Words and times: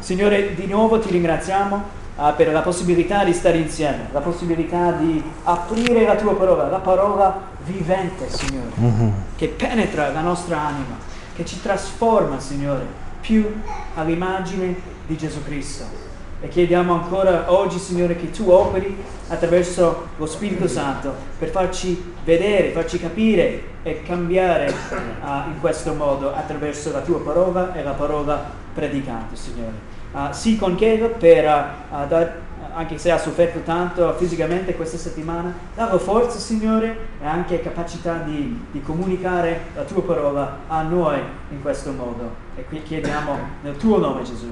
Signore, 0.00 0.54
di 0.54 0.66
nuovo 0.66 0.98
ti 0.98 1.10
ringraziamo 1.10 1.84
uh, 2.16 2.34
per 2.34 2.50
la 2.52 2.62
possibilità 2.62 3.22
di 3.22 3.34
stare 3.34 3.58
insieme, 3.58 4.08
la 4.12 4.20
possibilità 4.20 4.92
di 4.92 5.22
aprire 5.44 6.06
la 6.06 6.16
tua 6.16 6.34
parola, 6.34 6.68
la 6.68 6.78
parola 6.78 7.40
vivente, 7.64 8.28
Signore, 8.30 8.70
mm-hmm. 8.80 9.08
che 9.36 9.48
penetra 9.48 10.10
la 10.10 10.22
nostra 10.22 10.58
anima, 10.58 10.96
che 11.36 11.44
ci 11.44 11.60
trasforma, 11.60 12.40
Signore, 12.40 12.86
più 13.20 13.46
all'immagine 13.94 14.74
di 15.06 15.16
Gesù 15.18 15.44
Cristo. 15.44 16.08
E 16.40 16.48
chiediamo 16.48 16.94
ancora 16.94 17.52
oggi, 17.52 17.78
Signore, 17.78 18.16
che 18.16 18.30
tu 18.30 18.48
operi 18.48 18.96
attraverso 19.28 20.08
lo 20.16 20.24
Spirito 20.24 20.66
Santo 20.66 21.12
per 21.38 21.50
farci 21.50 22.14
vedere, 22.24 22.70
farci 22.70 22.98
capire 22.98 23.62
e 23.82 24.02
cambiare 24.02 24.72
uh, 25.20 25.50
in 25.50 25.60
questo 25.60 25.92
modo 25.92 26.34
attraverso 26.34 26.90
la 26.90 27.00
tua 27.00 27.20
parola 27.20 27.74
e 27.74 27.82
la 27.82 27.92
parola 27.92 28.50
predicata, 28.80 29.36
Signore. 29.36 29.98
Uh, 30.12 30.32
si 30.32 30.56
conchiedo 30.56 31.10
per 31.10 31.44
uh, 31.44 32.08
dar, 32.08 32.34
anche 32.74 32.98
se 32.98 33.10
ha 33.10 33.18
sofferto 33.18 33.60
tanto 33.60 34.12
fisicamente 34.14 34.74
questa 34.74 34.96
settimana, 34.96 35.54
darlo 35.74 35.98
forza, 35.98 36.38
Signore, 36.38 36.96
e 37.20 37.26
anche 37.26 37.60
capacità 37.60 38.22
di, 38.24 38.58
di 38.72 38.80
comunicare 38.80 39.66
la 39.74 39.82
tua 39.82 40.02
parola 40.02 40.58
a 40.66 40.82
noi 40.82 41.20
in 41.50 41.60
questo 41.60 41.92
modo. 41.92 42.34
E 42.56 42.64
qui 42.64 42.82
chiediamo 42.82 43.38
nel 43.62 43.76
tuo 43.76 43.98
nome, 43.98 44.22
Gesù. 44.22 44.50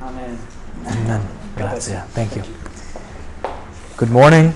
Amen. 0.00 0.38
Amen. 0.84 1.20
Grazie. 1.56 2.04
Thank 2.12 2.36
you. 2.36 2.44
Good 3.96 4.10
morning. 4.10 4.52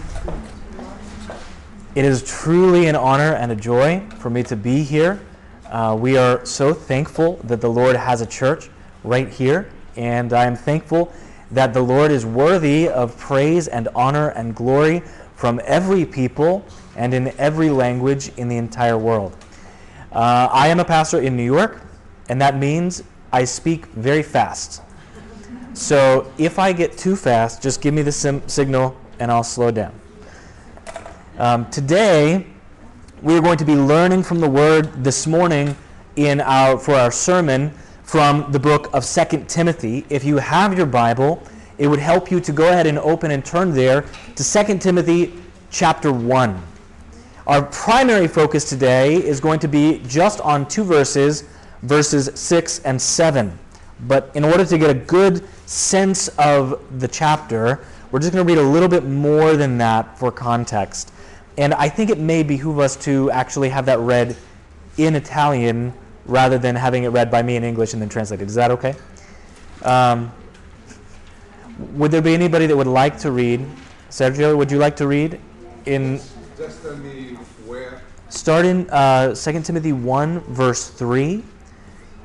It 1.95 2.05
is 2.05 2.23
truly 2.23 2.87
an 2.87 2.95
honor 2.95 3.35
and 3.35 3.51
a 3.51 3.57
joy 3.57 4.03
for 4.19 4.31
me 4.31 4.43
to 4.45 4.55
be 4.55 4.85
here. 4.85 5.19
Uh, 5.69 5.97
we 5.99 6.19
are 6.19 6.45
so 6.45 6.75
thankful 6.75 7.41
that 7.45 7.61
the 7.61 7.71
Lord 7.71 7.97
has 7.97 8.21
a 8.21 8.27
church 8.27 8.69
right 9.05 9.29
here, 9.29 9.71
and 9.97 10.33
I 10.33 10.45
am 10.45 10.57
thankful 10.57 11.13
that 11.51 11.75
the 11.75 11.83
Lord 11.83 12.11
is 12.11 12.25
worthy 12.25 12.89
of 12.89 13.17
praise 13.19 13.69
and 13.69 13.89
honor 13.95 14.29
and 14.31 14.55
glory 14.55 15.03
from 15.35 15.61
every 15.65 16.05
people 16.05 16.65
and 16.97 17.13
in 17.15 17.29
every 17.39 17.71
language 17.71 18.31
in 18.37 18.49
the 18.49 18.57
entire 18.57 18.99
world. 18.99 19.37
Uh, 20.13 20.49
I 20.51 20.69
am 20.69 20.81
a 20.81 20.85
pastor 20.85 21.21
in 21.21 21.37
New 21.37 21.45
York, 21.45 21.81
and 22.29 22.41
that 22.41 22.59
means 22.59 23.03
I 23.33 23.45
speak 23.45 23.87
very 23.87 24.23
fast. 24.23 24.83
So 25.73 26.31
if 26.37 26.59
I 26.59 26.73
get 26.73 26.99
too 26.99 27.17
fast, 27.17 27.63
just 27.63 27.81
give 27.81 27.95
me 27.95 28.03
the 28.03 28.13
sim- 28.13 28.47
signal 28.49 28.97
and 29.19 29.31
I'll 29.31 29.45
slow 29.45 29.71
down. 29.71 29.93
Um, 31.39 31.71
today, 31.71 32.47
we 33.23 33.37
are 33.37 33.41
going 33.41 33.59
to 33.59 33.65
be 33.65 33.77
learning 33.77 34.25
from 34.25 34.41
the 34.41 34.51
Word 34.51 35.05
this 35.05 35.27
morning 35.27 35.77
in 36.17 36.41
our, 36.41 36.79
for 36.79 36.95
our 36.95 37.11
sermon 37.11 37.73
from 38.11 38.51
the 38.51 38.59
book 38.59 38.93
of 38.93 39.07
2 39.07 39.45
Timothy. 39.47 40.05
If 40.11 40.25
you 40.25 40.39
have 40.39 40.77
your 40.77 40.87
Bible, 40.87 41.41
it 41.79 41.87
would 41.87 42.01
help 42.01 42.29
you 42.29 42.41
to 42.41 42.51
go 42.51 42.69
ahead 42.69 42.89
and 42.89 42.99
open 42.99 43.31
and 43.31 43.45
turn 43.45 43.73
there 43.73 44.05
to 44.35 44.43
2 44.43 44.79
Timothy 44.79 45.33
chapter 45.71 46.13
1. 46.13 46.61
Our 47.47 47.63
primary 47.67 48.27
focus 48.27 48.69
today 48.69 49.15
is 49.15 49.39
going 49.39 49.61
to 49.61 49.69
be 49.69 50.03
just 50.09 50.41
on 50.41 50.67
two 50.67 50.83
verses, 50.83 51.45
verses 51.83 52.33
6 52.35 52.81
and 52.81 53.01
7. 53.01 53.57
But 54.09 54.33
in 54.35 54.43
order 54.43 54.65
to 54.65 54.77
get 54.77 54.91
a 54.91 54.95
good 54.95 55.49
sense 55.69 56.27
of 56.37 56.83
the 56.99 57.07
chapter, 57.07 57.79
we're 58.11 58.19
just 58.19 58.33
going 58.33 58.45
to 58.45 58.53
read 58.53 58.61
a 58.61 58.69
little 58.69 58.89
bit 58.89 59.05
more 59.05 59.57
than 59.57 59.79
that 59.79 60.19
for 60.19 60.33
context. 60.33 61.13
And 61.59 61.75
I 61.75 61.89
think 61.89 62.11
it 62.11 62.19
may 62.19 62.43
behoove 62.43 62.81
us 62.81 62.97
to 63.05 63.31
actually 63.31 63.69
have 63.69 63.87
that 63.87 64.01
read 64.01 64.35
in 64.97 65.15
Italian 65.15 65.95
rather 66.31 66.59
than 66.59 66.77
having 66.77 67.05
it 67.05 67.09
read 67.09 67.31
by 67.31 67.43
me 67.43 67.57
in 67.57 67.65
English 67.65 67.93
and 67.93 68.01
then 68.01 68.09
translated. 68.09 68.49
Is 68.49 68.55
that 68.55 68.71
okay? 68.71 68.95
Um, 69.83 70.33
would 71.93 72.11
there 72.11 72.23
be 72.23 72.35
anybody 72.35 72.67
that 72.67 72.77
would 72.77 72.87
like 72.87 73.19
to 73.19 73.31
read? 73.31 73.67
Sergio, 74.11 74.57
would 74.57 74.71
you 74.71 74.79
like 74.79 74.97
to 74.97 75.07
read 75.07 75.41
in? 75.87 76.21
Just 76.57 76.83
tell 76.83 76.97
me 76.97 77.35
where. 77.67 78.01
Start 78.29 78.65
in 78.65 78.89
uh, 78.91 79.35
2 79.35 79.63
Timothy 79.63 79.93
1, 79.93 80.41
verse 80.41 80.89
3, 80.89 81.43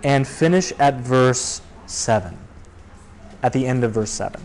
and 0.03 0.27
finish 0.27 0.71
at 0.77 0.95
verse 0.95 1.61
7. 1.87 2.37
At 3.41 3.53
the 3.53 3.65
end 3.65 3.83
of 3.83 3.91
verse 3.91 4.11
7. 4.11 4.41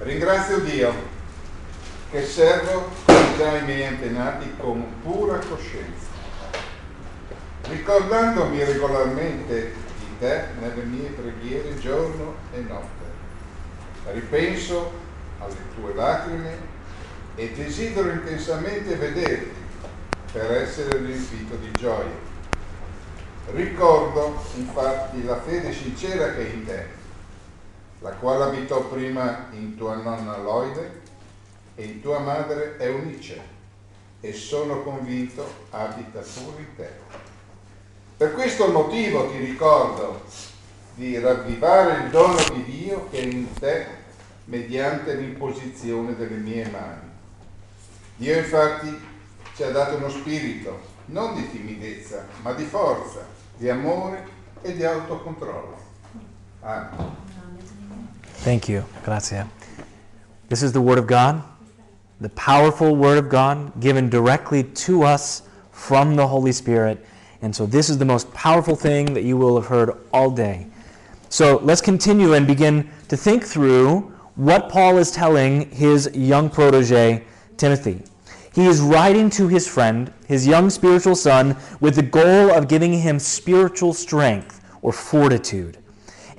Ringrazio 0.00 0.66
Dio 0.68 0.94
che 2.12 2.26
servo 2.26 2.90
già 3.38 3.56
i 3.56 3.64
miei 3.64 3.86
antenati 3.86 4.52
con 4.58 4.84
pura 5.00 5.38
coscienza, 5.38 6.08
ricordandomi 7.68 8.62
regolarmente 8.62 9.72
di 9.98 10.18
te 10.18 10.44
nelle 10.60 10.82
mie 10.82 11.08
preghiere 11.08 11.78
giorno 11.78 12.34
e 12.52 12.60
notte. 12.68 14.10
Ripenso 14.12 14.92
alle 15.38 15.56
tue 15.74 15.94
lacrime 15.94 16.54
e 17.34 17.50
desidero 17.52 18.10
intensamente 18.10 18.94
vederti 18.96 19.60
per 20.32 20.52
essere 20.52 20.98
riempito 20.98 21.54
di 21.56 21.70
gioia. 21.72 22.30
Ricordo 23.52 24.44
infatti 24.56 25.24
la 25.24 25.40
fede 25.40 25.72
sincera 25.72 26.34
che 26.34 26.46
è 26.46 26.52
in 26.52 26.66
te, 26.66 26.86
la 28.00 28.10
quale 28.10 28.44
abitò 28.44 28.82
prima 28.82 29.46
in 29.52 29.78
tua 29.78 29.94
nonna 29.94 30.36
Loide 30.36 31.01
e 31.74 32.00
tua 32.00 32.18
madre 32.18 32.76
Eunice, 32.78 33.40
e 34.20 34.32
sono 34.32 34.82
convinto 34.82 35.66
abita 35.70 36.20
pure 36.20 36.60
in 36.60 36.76
te. 36.76 36.90
Per 38.16 38.32
questo 38.34 38.68
motivo 38.68 39.30
ti 39.30 39.38
ricordo 39.38 40.22
di 40.94 41.18
ravvivare 41.18 42.04
il 42.04 42.10
dono 42.10 42.36
di 42.52 42.64
Dio 42.64 43.08
che 43.10 43.18
è 43.18 43.24
in 43.24 43.52
te 43.54 43.86
mediante 44.44 45.14
l'imposizione 45.14 46.14
delle 46.14 46.36
mie 46.36 46.68
mani. 46.68 47.10
Dio 48.16 48.36
infatti 48.36 48.96
ci 49.56 49.62
ha 49.64 49.70
dato 49.70 49.96
uno 49.96 50.08
spirito, 50.08 50.80
non 51.06 51.34
di 51.34 51.50
timidezza, 51.50 52.26
ma 52.42 52.52
di 52.52 52.64
forza, 52.64 53.26
di 53.56 53.68
amore 53.68 54.24
e 54.62 54.76
di 54.76 54.84
autocontrollo. 54.84 55.76
Amen. 56.60 57.16
Thank 58.44 58.68
you. 58.68 58.84
Grazie. 59.02 59.46
This 60.48 60.62
is 60.62 60.72
the 60.72 60.80
Word 60.80 60.98
of 60.98 61.06
God, 61.06 61.42
the 62.22 62.28
powerful 62.30 62.94
Word 62.94 63.18
of 63.18 63.28
God 63.28 63.80
given 63.80 64.08
directly 64.08 64.62
to 64.62 65.02
us 65.02 65.42
from 65.72 66.14
the 66.14 66.26
Holy 66.26 66.52
Spirit. 66.52 67.04
And 67.42 67.54
so, 67.54 67.66
this 67.66 67.90
is 67.90 67.98
the 67.98 68.04
most 68.04 68.32
powerful 68.32 68.76
thing 68.76 69.12
that 69.14 69.24
you 69.24 69.36
will 69.36 69.60
have 69.60 69.68
heard 69.68 69.98
all 70.12 70.30
day. 70.30 70.68
So, 71.28 71.58
let's 71.64 71.80
continue 71.80 72.34
and 72.34 72.46
begin 72.46 72.88
to 73.08 73.16
think 73.16 73.44
through 73.44 74.12
what 74.36 74.68
Paul 74.68 74.98
is 74.98 75.10
telling 75.10 75.68
his 75.70 76.10
young 76.14 76.48
protege, 76.48 77.24
Timothy. 77.56 78.02
He 78.54 78.66
is 78.66 78.80
writing 78.80 79.28
to 79.30 79.48
his 79.48 79.66
friend, 79.66 80.12
his 80.28 80.46
young 80.46 80.70
spiritual 80.70 81.16
son, 81.16 81.56
with 81.80 81.96
the 81.96 82.02
goal 82.02 82.52
of 82.52 82.68
giving 82.68 82.92
him 82.92 83.18
spiritual 83.18 83.94
strength 83.94 84.60
or 84.80 84.92
fortitude. 84.92 85.78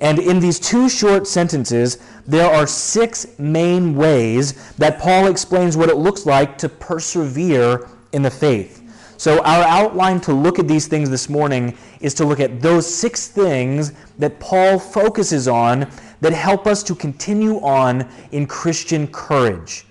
And 0.00 0.18
in 0.18 0.40
these 0.40 0.58
two 0.58 0.88
short 0.88 1.26
sentences, 1.26 1.98
there 2.26 2.50
are 2.50 2.66
six 2.66 3.26
main 3.38 3.94
ways 3.94 4.74
that 4.74 4.98
Paul 4.98 5.26
explains 5.26 5.76
what 5.76 5.88
it 5.88 5.96
looks 5.96 6.26
like 6.26 6.56
to 6.58 6.68
persevere 6.68 7.88
in 8.12 8.22
the 8.22 8.30
faith. 8.30 8.80
So, 9.16 9.42
our 9.44 9.62
outline 9.62 10.20
to 10.22 10.32
look 10.32 10.58
at 10.58 10.66
these 10.66 10.88
things 10.88 11.08
this 11.08 11.28
morning 11.28 11.76
is 12.00 12.14
to 12.14 12.24
look 12.24 12.40
at 12.40 12.60
those 12.60 12.92
six 12.92 13.28
things 13.28 13.92
that 14.18 14.40
Paul 14.40 14.78
focuses 14.78 15.46
on 15.46 15.88
that 16.20 16.32
help 16.32 16.66
us 16.66 16.82
to 16.84 16.94
continue 16.94 17.56
on 17.60 18.08
in 18.32 18.46
Christian 18.46 19.06
courage. 19.06 19.86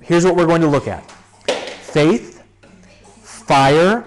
Here's 0.00 0.24
what 0.24 0.36
we're 0.36 0.46
going 0.46 0.60
to 0.60 0.68
look 0.68 0.86
at 0.86 1.10
faith, 1.50 2.42
fire, 3.22 4.04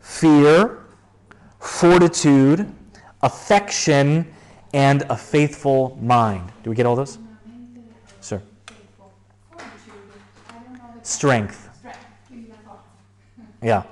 fear, 0.00 0.84
fortitude, 1.60 2.72
affection, 3.22 4.26
and 4.72 5.02
a 5.08 5.16
faithful 5.16 5.98
mind. 6.00 6.50
Do 6.62 6.70
we 6.70 6.76
get 6.76 6.86
all 6.86 6.96
those? 6.96 7.18
Sir. 8.20 8.42
Strength. 11.02 11.68
Yeah. 13.62 13.82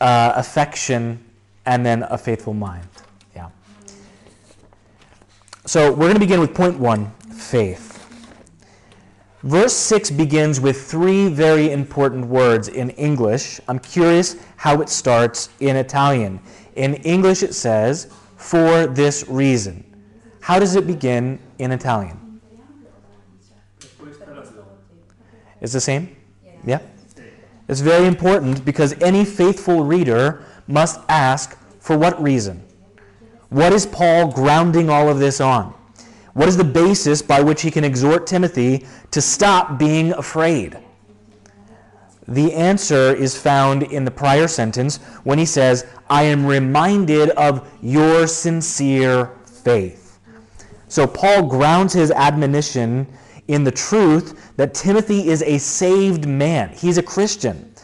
Uh, 0.00 0.32
affection, 0.36 1.22
and 1.66 1.84
then 1.84 2.04
a 2.04 2.16
faithful 2.16 2.54
mind. 2.54 2.86
Yeah. 3.34 3.50
So 5.66 5.90
we're 5.90 6.06
going 6.06 6.14
to 6.14 6.20
begin 6.20 6.40
with 6.40 6.54
point 6.54 6.78
one 6.78 7.10
faith. 7.32 7.90
Verse 9.42 9.72
6 9.72 10.10
begins 10.10 10.60
with 10.60 10.90
three 10.90 11.28
very 11.28 11.70
important 11.70 12.26
words 12.26 12.68
in 12.68 12.90
English. 12.90 13.58
I'm 13.68 13.78
curious 13.78 14.36
how 14.56 14.82
it 14.82 14.90
starts 14.90 15.48
in 15.60 15.76
Italian. 15.76 16.40
In 16.76 16.96
English, 16.96 17.42
it 17.42 17.54
says, 17.54 18.12
for 18.40 18.86
this 18.86 19.24
reason. 19.28 19.84
How 20.40 20.58
does 20.58 20.74
it 20.74 20.86
begin 20.86 21.38
in 21.58 21.70
Italian? 21.70 22.40
It's 25.60 25.74
the 25.74 25.80
same? 25.80 26.16
Yeah? 26.64 26.80
It's 27.68 27.80
very 27.80 28.06
important 28.06 28.64
because 28.64 29.00
any 29.02 29.24
faithful 29.24 29.84
reader 29.84 30.42
must 30.66 31.00
ask 31.08 31.56
for 31.78 31.98
what 31.98 32.20
reason? 32.20 32.64
What 33.50 33.72
is 33.72 33.84
Paul 33.84 34.32
grounding 34.32 34.88
all 34.88 35.08
of 35.08 35.18
this 35.18 35.40
on? 35.40 35.74
What 36.32 36.48
is 36.48 36.56
the 36.56 36.64
basis 36.64 37.20
by 37.20 37.42
which 37.42 37.60
he 37.60 37.70
can 37.70 37.84
exhort 37.84 38.26
Timothy 38.26 38.86
to 39.10 39.20
stop 39.20 39.78
being 39.78 40.12
afraid? 40.12 40.78
The 42.30 42.52
answer 42.54 43.12
is 43.12 43.36
found 43.36 43.82
in 43.82 44.04
the 44.04 44.10
prior 44.10 44.46
sentence 44.46 44.98
when 45.24 45.38
he 45.38 45.44
says, 45.44 45.84
I 46.08 46.22
am 46.22 46.46
reminded 46.46 47.30
of 47.30 47.68
your 47.82 48.28
sincere 48.28 49.32
faith. 49.44 50.20
So 50.86 51.06
Paul 51.08 51.48
grounds 51.48 51.92
his 51.92 52.12
admonition 52.12 53.06
in 53.48 53.64
the 53.64 53.72
truth 53.72 54.52
that 54.56 54.74
Timothy 54.74 55.28
is 55.28 55.42
a 55.42 55.58
saved 55.58 56.26
man. 56.26 56.70
He's 56.70 56.98
a 56.98 57.02
Christian. 57.02 57.74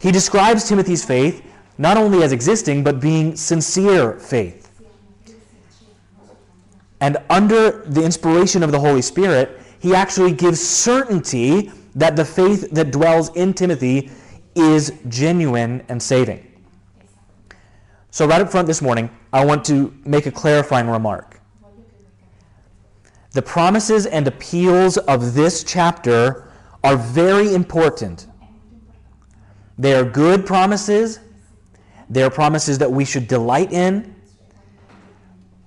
He 0.00 0.12
describes 0.12 0.68
Timothy's 0.68 1.04
faith 1.04 1.44
not 1.76 1.96
only 1.96 2.22
as 2.22 2.30
existing, 2.32 2.84
but 2.84 3.00
being 3.00 3.34
sincere 3.36 4.14
faith. 4.14 4.64
And 7.00 7.16
under 7.30 7.82
the 7.86 8.04
inspiration 8.04 8.62
of 8.62 8.72
the 8.72 8.78
Holy 8.78 9.02
Spirit, 9.02 9.60
he 9.80 9.94
actually 9.94 10.32
gives 10.32 10.60
certainty 10.60 11.70
that 11.98 12.14
the 12.14 12.24
faith 12.24 12.70
that 12.70 12.92
dwells 12.92 13.34
in 13.34 13.52
Timothy 13.52 14.10
is 14.54 14.92
genuine 15.08 15.84
and 15.88 16.00
saving. 16.00 16.44
So, 18.10 18.26
right 18.26 18.40
up 18.40 18.50
front 18.50 18.68
this 18.68 18.80
morning, 18.80 19.10
I 19.32 19.44
want 19.44 19.64
to 19.66 19.92
make 20.04 20.26
a 20.26 20.30
clarifying 20.30 20.88
remark. 20.88 21.40
The 23.32 23.42
promises 23.42 24.06
and 24.06 24.26
appeals 24.26 24.96
of 24.96 25.34
this 25.34 25.64
chapter 25.64 26.50
are 26.84 26.96
very 26.96 27.52
important. 27.52 28.28
They 29.76 29.94
are 29.94 30.04
good 30.04 30.46
promises, 30.46 31.18
they 32.08 32.22
are 32.22 32.30
promises 32.30 32.78
that 32.78 32.90
we 32.90 33.04
should 33.04 33.26
delight 33.26 33.72
in, 33.72 34.14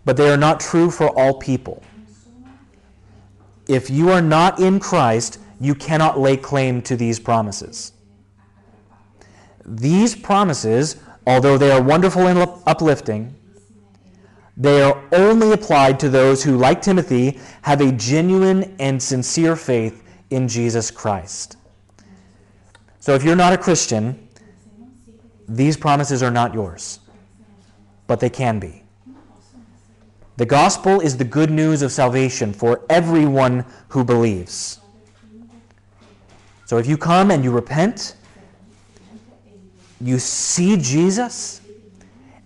but 0.05 0.15
they 0.15 0.31
are 0.31 0.37
not 0.37 0.61
true 0.61 0.89
for 0.89 1.07
all 1.09 1.33
people. 1.33 1.83
If 3.67 3.89
you 3.89 4.09
are 4.09 4.21
not 4.21 4.59
in 4.59 4.79
Christ, 4.79 5.39
you 5.61 5.75
cannot 5.75 6.19
lay 6.19 6.35
claim 6.35 6.81
to 6.81 6.95
these 6.97 7.19
promises. 7.19 7.93
These 9.63 10.15
promises, 10.15 10.97
although 11.27 11.57
they 11.57 11.71
are 11.71 11.81
wonderful 11.81 12.27
and 12.27 12.39
uplifting, 12.65 13.35
they 14.57 14.81
are 14.81 15.01
only 15.11 15.53
applied 15.53 15.99
to 15.99 16.09
those 16.09 16.43
who, 16.43 16.57
like 16.57 16.81
Timothy, 16.81 17.39
have 17.61 17.79
a 17.79 17.91
genuine 17.91 18.75
and 18.79 19.01
sincere 19.01 19.55
faith 19.55 20.03
in 20.31 20.47
Jesus 20.47 20.89
Christ. 20.89 21.57
So 22.99 23.13
if 23.13 23.23
you're 23.23 23.35
not 23.35 23.53
a 23.53 23.57
Christian, 23.57 24.27
these 25.47 25.77
promises 25.77 26.23
are 26.23 26.31
not 26.31 26.53
yours, 26.53 26.99
but 28.07 28.19
they 28.19 28.29
can 28.29 28.59
be. 28.59 28.83
The 30.37 30.45
gospel 30.45 31.01
is 31.01 31.17
the 31.17 31.23
good 31.23 31.51
news 31.51 31.83
of 31.83 31.91
salvation 31.91 32.51
for 32.51 32.83
everyone 32.89 33.63
who 33.89 34.03
believes. 34.03 34.80
So 36.71 36.77
if 36.77 36.87
you 36.87 36.97
come 36.97 37.31
and 37.31 37.43
you 37.43 37.51
repent, 37.51 38.15
you 39.99 40.17
see 40.19 40.77
Jesus, 40.77 41.59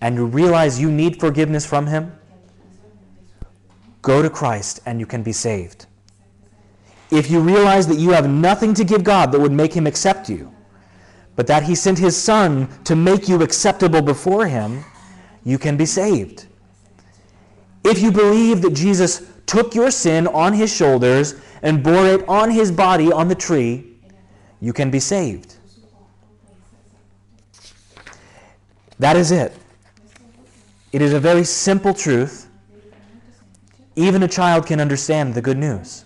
and 0.01 0.15
you 0.15 0.25
realize 0.25 0.81
you 0.81 0.89
need 0.89 1.19
forgiveness 1.19 1.63
from 1.63 1.85
him, 1.85 2.11
go 4.01 4.23
to 4.23 4.29
Christ 4.31 4.79
and 4.87 4.99
you 4.99 5.05
can 5.05 5.21
be 5.21 5.31
saved. 5.31 5.85
If 7.11 7.29
you 7.29 7.39
realize 7.39 7.85
that 7.85 7.99
you 7.99 8.13
have 8.13 8.27
nothing 8.27 8.73
to 8.73 8.83
give 8.83 9.03
God 9.03 9.31
that 9.31 9.39
would 9.39 9.51
make 9.51 9.71
him 9.71 9.85
accept 9.85 10.27
you, 10.27 10.51
but 11.35 11.45
that 11.45 11.61
he 11.61 11.75
sent 11.75 11.99
his 11.99 12.17
son 12.17 12.67
to 12.85 12.95
make 12.95 13.29
you 13.29 13.43
acceptable 13.43 14.01
before 14.01 14.47
him, 14.47 14.83
you 15.43 15.59
can 15.59 15.77
be 15.77 15.85
saved. 15.85 16.47
If 17.83 18.01
you 18.01 18.11
believe 18.11 18.63
that 18.63 18.73
Jesus 18.73 19.21
took 19.45 19.75
your 19.75 19.91
sin 19.91 20.25
on 20.25 20.53
his 20.53 20.75
shoulders 20.75 21.35
and 21.61 21.83
bore 21.83 22.07
it 22.07 22.27
on 22.27 22.49
his 22.49 22.71
body 22.71 23.11
on 23.11 23.27
the 23.27 23.35
tree, 23.35 23.91
you 24.61 24.73
can 24.73 24.89
be 24.89 24.99
saved. 24.99 25.55
That 28.99 29.15
is 29.15 29.31
it. 29.31 29.53
It 30.91 31.01
is 31.01 31.13
a 31.13 31.19
very 31.19 31.43
simple 31.43 31.93
truth. 31.93 32.49
Even 33.95 34.23
a 34.23 34.27
child 34.27 34.65
can 34.65 34.79
understand 34.79 35.33
the 35.33 35.41
good 35.41 35.57
news 35.57 36.05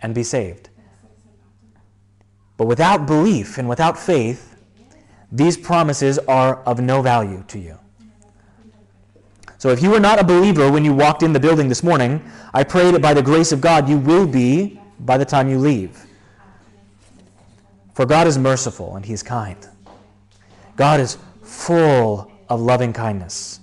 and 0.00 0.14
be 0.14 0.22
saved. 0.22 0.70
But 2.56 2.66
without 2.66 3.06
belief 3.06 3.58
and 3.58 3.68
without 3.68 3.98
faith, 3.98 4.56
these 5.30 5.56
promises 5.56 6.18
are 6.20 6.56
of 6.64 6.80
no 6.80 7.02
value 7.02 7.44
to 7.48 7.58
you. 7.58 7.78
So 9.58 9.70
if 9.70 9.82
you 9.82 9.90
were 9.90 10.00
not 10.00 10.20
a 10.20 10.24
believer 10.24 10.70
when 10.70 10.84
you 10.84 10.92
walked 10.92 11.22
in 11.22 11.32
the 11.32 11.40
building 11.40 11.68
this 11.68 11.82
morning, 11.82 12.22
I 12.52 12.64
pray 12.64 12.90
that 12.90 13.00
by 13.00 13.14
the 13.14 13.22
grace 13.22 13.52
of 13.52 13.60
God 13.60 13.88
you 13.88 13.96
will 13.96 14.26
be 14.26 14.80
by 15.00 15.16
the 15.16 15.24
time 15.24 15.48
you 15.48 15.58
leave. 15.58 16.04
For 17.94 18.06
God 18.06 18.26
is 18.26 18.38
merciful 18.38 18.96
and 18.96 19.04
He's 19.04 19.22
kind. 19.22 19.68
God 20.76 21.00
is 21.00 21.18
full 21.42 22.30
of 22.48 22.60
loving 22.60 22.92
kindness. 22.92 23.60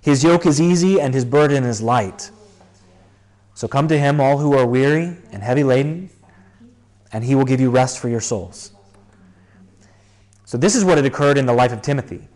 His 0.00 0.24
yoke 0.24 0.46
is 0.46 0.60
easy 0.60 1.00
and 1.00 1.12
His 1.12 1.24
burden 1.24 1.64
is 1.64 1.82
light. 1.82 2.30
So 3.54 3.68
come 3.68 3.88
to 3.88 3.98
Him, 3.98 4.20
all 4.20 4.38
who 4.38 4.56
are 4.56 4.66
weary 4.66 5.16
and 5.32 5.42
heavy 5.42 5.64
laden 5.64 6.10
and 7.12 7.24
he 7.24 7.34
will 7.34 7.44
give 7.44 7.60
you 7.60 7.70
rest 7.70 7.98
for 7.98 8.08
your 8.08 8.20
souls. 8.20 8.72
So, 10.44 10.58
this 10.58 10.74
is 10.74 10.84
what 10.84 10.96
had 10.96 11.06
occurred 11.06 11.38
in 11.38 11.46
the 11.46 11.52
life 11.52 11.72
of 11.72 11.80
Timothy. 11.82 12.28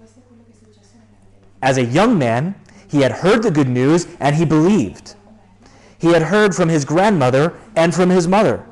As 1.62 1.78
a 1.78 1.84
young 1.84 2.18
man, 2.18 2.54
he 2.88 3.00
had 3.00 3.10
heard 3.10 3.42
the 3.42 3.50
good 3.50 3.68
news 3.68 4.06
and 4.20 4.36
he 4.36 4.44
believed. 4.44 5.14
He 5.98 6.08
had 6.08 6.22
heard 6.22 6.54
from 6.54 6.68
his 6.68 6.84
grandmother 6.84 7.58
and 7.74 7.94
from 7.94 8.10
his 8.10 8.28
mother. 8.28 8.64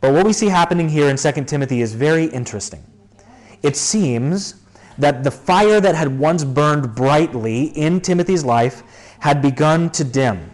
But 0.00 0.14
what 0.14 0.24
we 0.24 0.32
see 0.32 0.48
happening 0.48 0.88
here 0.88 1.08
in 1.08 1.16
2 1.16 1.44
Timothy 1.44 1.82
is 1.82 1.94
very 1.94 2.24
interesting. 2.26 2.82
It 3.62 3.76
seems 3.76 4.54
that 4.98 5.24
the 5.24 5.30
fire 5.30 5.80
that 5.80 5.94
had 5.94 6.18
once 6.18 6.44
burned 6.44 6.94
brightly 6.94 7.64
in 7.64 8.00
Timothy's 8.00 8.44
life 8.44 8.82
had 9.18 9.42
begun 9.42 9.90
to 9.90 10.04
dim. 10.04 10.50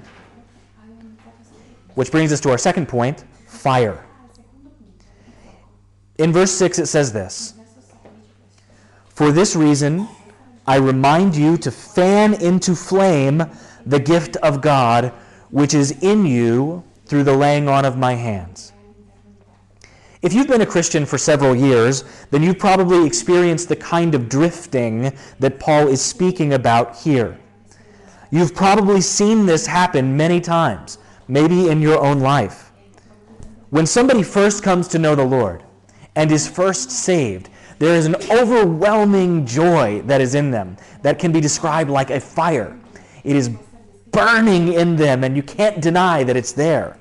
Which 1.94 2.10
brings 2.10 2.32
us 2.32 2.40
to 2.40 2.50
our 2.50 2.58
second 2.58 2.88
point 2.88 3.24
fire. 3.46 4.04
In 6.18 6.32
verse 6.32 6.52
6, 6.52 6.78
it 6.78 6.86
says 6.86 7.12
this 7.12 7.54
For 9.08 9.30
this 9.30 9.54
reason, 9.54 10.08
I 10.66 10.76
remind 10.76 11.36
you 11.36 11.56
to 11.58 11.70
fan 11.70 12.34
into 12.34 12.74
flame 12.74 13.44
the 13.84 14.00
gift 14.00 14.36
of 14.36 14.60
God 14.60 15.12
which 15.50 15.74
is 15.74 15.92
in 16.02 16.26
you 16.26 16.82
through 17.06 17.22
the 17.22 17.36
laying 17.36 17.68
on 17.68 17.84
of 17.84 17.96
my 17.96 18.14
hands. 18.14 18.72
If 20.22 20.32
you've 20.32 20.48
been 20.48 20.62
a 20.62 20.66
Christian 20.66 21.04
for 21.04 21.18
several 21.18 21.54
years, 21.54 22.04
then 22.30 22.42
you've 22.42 22.58
probably 22.58 23.06
experienced 23.06 23.68
the 23.68 23.76
kind 23.76 24.14
of 24.14 24.28
drifting 24.28 25.12
that 25.38 25.60
Paul 25.60 25.88
is 25.88 26.00
speaking 26.00 26.54
about 26.54 26.96
here. 26.96 27.38
You've 28.30 28.54
probably 28.54 29.00
seen 29.00 29.46
this 29.46 29.66
happen 29.66 30.16
many 30.16 30.40
times 30.40 30.98
maybe 31.28 31.68
in 31.68 31.82
your 31.82 32.04
own 32.04 32.20
life. 32.20 32.70
When 33.70 33.86
somebody 33.86 34.22
first 34.22 34.62
comes 34.62 34.88
to 34.88 34.98
know 34.98 35.14
the 35.14 35.24
Lord 35.24 35.64
and 36.14 36.30
is 36.30 36.48
first 36.48 36.90
saved, 36.90 37.50
there 37.78 37.94
is 37.94 38.06
an 38.06 38.16
overwhelming 38.30 39.44
joy 39.44 40.02
that 40.02 40.20
is 40.20 40.34
in 40.34 40.50
them 40.50 40.76
that 41.02 41.18
can 41.18 41.32
be 41.32 41.40
described 41.40 41.90
like 41.90 42.10
a 42.10 42.20
fire. 42.20 42.78
It 43.24 43.36
is 43.36 43.50
burning 44.12 44.72
in 44.72 44.96
them, 44.96 45.24
and 45.24 45.36
you 45.36 45.42
can't 45.42 45.82
deny 45.82 46.24
that 46.24 46.36
it's 46.36 46.52
there. 46.52 46.98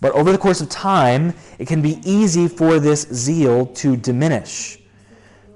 But 0.00 0.12
over 0.12 0.30
the 0.30 0.38
course 0.38 0.60
of 0.60 0.68
time, 0.68 1.34
it 1.58 1.66
can 1.66 1.80
be 1.80 2.00
easy 2.04 2.48
for 2.48 2.78
this 2.78 3.06
zeal 3.12 3.66
to 3.66 3.96
diminish. 3.96 4.78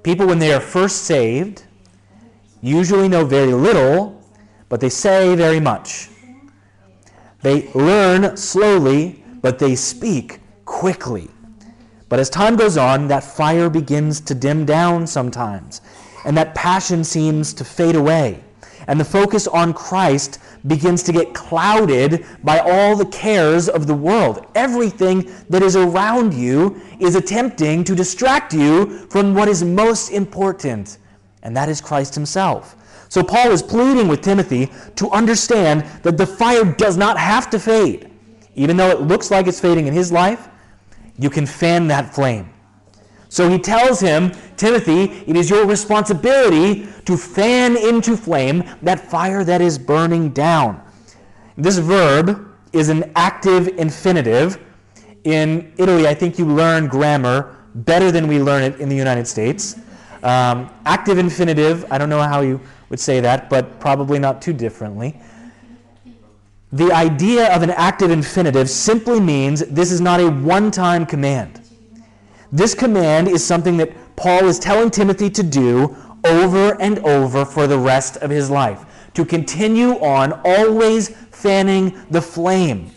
People, 0.03 0.27
when 0.27 0.39
they 0.39 0.53
are 0.53 0.59
first 0.59 1.03
saved, 1.03 1.63
usually 2.61 3.07
know 3.07 3.25
very 3.25 3.53
little, 3.53 4.21
but 4.69 4.79
they 4.79 4.89
say 4.89 5.35
very 5.35 5.59
much. 5.59 6.09
They 7.41 7.71
learn 7.73 8.35
slowly, 8.37 9.23
but 9.41 9.59
they 9.59 9.75
speak 9.75 10.39
quickly. 10.65 11.29
But 12.09 12.19
as 12.19 12.29
time 12.29 12.55
goes 12.55 12.77
on, 12.77 13.07
that 13.07 13.23
fire 13.23 13.69
begins 13.69 14.21
to 14.21 14.35
dim 14.35 14.65
down 14.65 15.07
sometimes, 15.07 15.81
and 16.25 16.35
that 16.37 16.55
passion 16.55 17.03
seems 17.03 17.53
to 17.53 17.63
fade 17.63 17.95
away. 17.95 18.43
And 18.87 18.99
the 18.99 19.05
focus 19.05 19.47
on 19.47 19.73
Christ 19.73 20.39
begins 20.67 21.03
to 21.03 21.11
get 21.11 21.33
clouded 21.33 22.25
by 22.43 22.59
all 22.59 22.95
the 22.95 23.05
cares 23.05 23.69
of 23.69 23.87
the 23.87 23.93
world. 23.93 24.45
Everything 24.55 25.31
that 25.49 25.61
is 25.61 25.75
around 25.75 26.33
you 26.33 26.81
is 26.99 27.15
attempting 27.15 27.83
to 27.83 27.95
distract 27.95 28.53
you 28.53 29.07
from 29.07 29.33
what 29.33 29.47
is 29.47 29.63
most 29.63 30.09
important, 30.09 30.97
and 31.43 31.55
that 31.55 31.69
is 31.69 31.81
Christ 31.81 32.15
Himself. 32.15 32.75
So 33.09 33.21
Paul 33.21 33.51
is 33.51 33.61
pleading 33.61 34.07
with 34.07 34.21
Timothy 34.21 34.71
to 34.95 35.09
understand 35.11 35.81
that 36.03 36.17
the 36.17 36.25
fire 36.25 36.63
does 36.63 36.95
not 36.95 37.17
have 37.17 37.49
to 37.49 37.59
fade. 37.59 38.09
Even 38.55 38.77
though 38.77 38.89
it 38.89 39.01
looks 39.01 39.31
like 39.31 39.47
it's 39.47 39.59
fading 39.59 39.87
in 39.87 39.93
his 39.93 40.11
life, 40.11 40.47
you 41.17 41.29
can 41.29 41.45
fan 41.45 41.87
that 41.87 42.13
flame. 42.13 42.49
So 43.31 43.49
he 43.49 43.57
tells 43.57 44.01
him, 44.01 44.33
Timothy, 44.57 45.03
it 45.25 45.37
is 45.37 45.49
your 45.49 45.65
responsibility 45.65 46.85
to 47.05 47.15
fan 47.15 47.77
into 47.77 48.17
flame 48.17 48.61
that 48.81 48.99
fire 48.99 49.45
that 49.45 49.61
is 49.61 49.79
burning 49.79 50.31
down. 50.31 50.83
This 51.55 51.77
verb 51.77 52.53
is 52.73 52.89
an 52.89 53.09
active 53.15 53.69
infinitive. 53.79 54.59
In 55.23 55.71
Italy, 55.77 56.09
I 56.09 56.13
think 56.13 56.37
you 56.37 56.45
learn 56.45 56.89
grammar 56.89 57.55
better 57.73 58.11
than 58.11 58.27
we 58.27 58.41
learn 58.41 58.63
it 58.63 58.81
in 58.81 58.89
the 58.89 58.97
United 58.97 59.25
States. 59.25 59.77
Um, 60.23 60.69
active 60.85 61.17
infinitive, 61.17 61.85
I 61.89 61.97
don't 61.97 62.09
know 62.09 62.21
how 62.21 62.41
you 62.41 62.59
would 62.89 62.99
say 62.99 63.21
that, 63.21 63.49
but 63.49 63.79
probably 63.79 64.19
not 64.19 64.41
too 64.41 64.51
differently. 64.51 65.17
The 66.73 66.91
idea 66.91 67.55
of 67.55 67.63
an 67.63 67.69
active 67.71 68.11
infinitive 68.11 68.69
simply 68.69 69.21
means 69.21 69.61
this 69.61 69.89
is 69.89 70.01
not 70.01 70.19
a 70.19 70.29
one 70.29 70.69
time 70.69 71.05
command. 71.05 71.60
This 72.51 72.73
command 72.75 73.27
is 73.27 73.45
something 73.45 73.77
that 73.77 74.15
Paul 74.15 74.45
is 74.45 74.59
telling 74.59 74.91
Timothy 74.91 75.29
to 75.29 75.43
do 75.43 75.95
over 76.25 76.79
and 76.81 76.99
over 76.99 77.45
for 77.45 77.65
the 77.65 77.77
rest 77.77 78.17
of 78.17 78.29
his 78.29 78.49
life. 78.49 78.85
To 79.13 79.25
continue 79.25 79.99
on, 79.99 80.33
always 80.43 81.09
fanning 81.09 81.97
the 82.11 82.21
flame. 82.21 82.91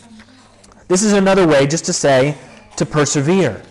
This 0.88 1.02
is 1.02 1.12
another 1.12 1.46
way 1.46 1.66
just 1.66 1.84
to 1.87 1.92
say 1.92 2.37
to 2.76 2.84
persevere, 2.84 3.62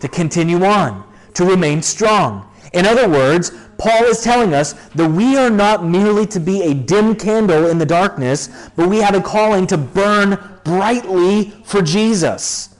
to 0.00 0.08
continue 0.08 0.64
on, 0.64 1.04
to 1.34 1.44
remain 1.44 1.82
strong. 1.82 2.48
In 2.72 2.84
other 2.84 3.08
words, 3.08 3.52
Paul 3.78 4.04
is 4.04 4.22
telling 4.22 4.52
us 4.52 4.74
that 4.90 5.10
we 5.10 5.36
are 5.36 5.48
not 5.48 5.84
merely 5.84 6.26
to 6.26 6.40
be 6.40 6.62
a 6.62 6.74
dim 6.74 7.14
candle 7.14 7.66
in 7.66 7.78
the 7.78 7.86
darkness, 7.86 8.68
but 8.76 8.88
we 8.88 8.98
have 8.98 9.14
a 9.14 9.22
calling 9.22 9.66
to 9.68 9.78
burn 9.78 10.38
brightly 10.64 11.50
for 11.64 11.80
Jesus. 11.80 12.76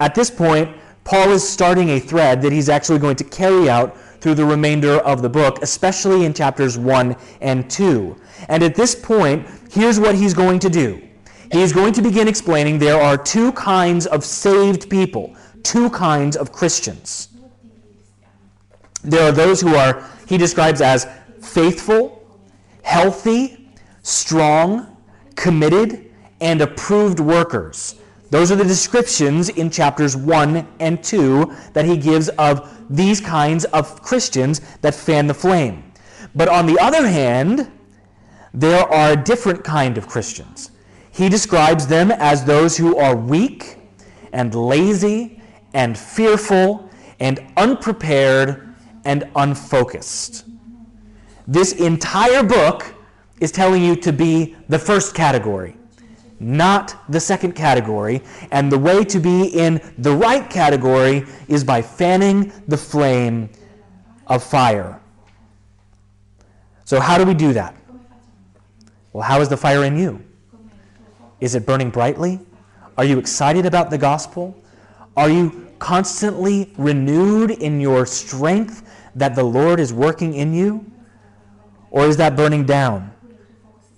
At 0.00 0.14
this 0.14 0.30
point, 0.30 0.76
Paul 1.04 1.30
is 1.30 1.46
starting 1.46 1.90
a 1.90 2.00
thread 2.00 2.42
that 2.42 2.52
he's 2.52 2.68
actually 2.68 2.98
going 2.98 3.16
to 3.16 3.24
carry 3.24 3.68
out 3.68 3.96
through 4.20 4.34
the 4.34 4.44
remainder 4.44 4.98
of 5.00 5.20
the 5.20 5.28
book, 5.28 5.58
especially 5.62 6.24
in 6.24 6.32
chapters 6.32 6.78
1 6.78 7.16
and 7.40 7.68
2. 7.68 8.16
And 8.48 8.62
at 8.62 8.74
this 8.74 8.94
point, 8.94 9.46
here's 9.70 9.98
what 9.98 10.14
he's 10.14 10.32
going 10.32 10.60
to 10.60 10.70
do. 10.70 11.02
He's 11.50 11.72
going 11.72 11.92
to 11.94 12.02
begin 12.02 12.28
explaining 12.28 12.78
there 12.78 13.00
are 13.00 13.18
two 13.18 13.52
kinds 13.52 14.06
of 14.06 14.24
saved 14.24 14.88
people, 14.88 15.36
two 15.62 15.90
kinds 15.90 16.36
of 16.36 16.52
Christians. 16.52 17.28
There 19.02 19.28
are 19.28 19.32
those 19.32 19.60
who 19.60 19.74
are, 19.74 20.08
he 20.28 20.38
describes 20.38 20.80
as 20.80 21.06
faithful, 21.40 22.24
healthy, 22.82 23.68
strong, 24.02 24.96
committed, 25.34 26.10
and 26.40 26.60
approved 26.60 27.18
workers. 27.18 27.96
Those 28.32 28.50
are 28.50 28.56
the 28.56 28.64
descriptions 28.64 29.50
in 29.50 29.68
chapters 29.68 30.16
1 30.16 30.66
and 30.80 31.04
2 31.04 31.54
that 31.74 31.84
he 31.84 31.98
gives 31.98 32.30
of 32.30 32.82
these 32.88 33.20
kinds 33.20 33.66
of 33.66 34.00
Christians 34.00 34.62
that 34.80 34.94
fan 34.94 35.26
the 35.26 35.34
flame. 35.34 35.92
But 36.34 36.48
on 36.48 36.64
the 36.64 36.78
other 36.78 37.06
hand, 37.06 37.70
there 38.54 38.90
are 38.90 39.12
a 39.12 39.16
different 39.22 39.62
kind 39.62 39.98
of 39.98 40.08
Christians. 40.08 40.70
He 41.10 41.28
describes 41.28 41.86
them 41.86 42.10
as 42.10 42.42
those 42.42 42.74
who 42.74 42.96
are 42.96 43.14
weak 43.14 43.76
and 44.32 44.54
lazy 44.54 45.42
and 45.74 45.98
fearful 45.98 46.88
and 47.20 47.38
unprepared 47.58 48.74
and 49.04 49.28
unfocused. 49.36 50.46
This 51.46 51.74
entire 51.74 52.42
book 52.42 52.94
is 53.40 53.52
telling 53.52 53.84
you 53.84 53.94
to 53.96 54.10
be 54.10 54.56
the 54.70 54.78
first 54.78 55.14
category, 55.14 55.76
not 56.42 56.96
the 57.08 57.20
second 57.20 57.52
category. 57.52 58.22
And 58.50 58.70
the 58.70 58.78
way 58.78 59.04
to 59.04 59.18
be 59.18 59.46
in 59.46 59.80
the 59.98 60.12
right 60.12 60.48
category 60.50 61.24
is 61.48 61.64
by 61.64 61.82
fanning 61.82 62.52
the 62.68 62.76
flame 62.76 63.48
of 64.26 64.42
fire. 64.42 65.00
So, 66.84 67.00
how 67.00 67.16
do 67.16 67.24
we 67.24 67.34
do 67.34 67.52
that? 67.52 67.74
Well, 69.12 69.22
how 69.22 69.40
is 69.40 69.48
the 69.48 69.56
fire 69.56 69.84
in 69.84 69.96
you? 69.96 70.22
Is 71.40 71.54
it 71.54 71.66
burning 71.66 71.90
brightly? 71.90 72.40
Are 72.98 73.04
you 73.04 73.18
excited 73.18 73.66
about 73.66 73.90
the 73.90 73.98
gospel? 73.98 74.56
Are 75.16 75.28
you 75.28 75.68
constantly 75.78 76.72
renewed 76.76 77.50
in 77.50 77.80
your 77.80 78.06
strength 78.06 78.88
that 79.14 79.34
the 79.34 79.42
Lord 79.44 79.80
is 79.80 79.92
working 79.92 80.34
in 80.34 80.54
you? 80.54 80.84
Or 81.90 82.06
is 82.06 82.16
that 82.16 82.36
burning 82.36 82.64
down? 82.64 83.12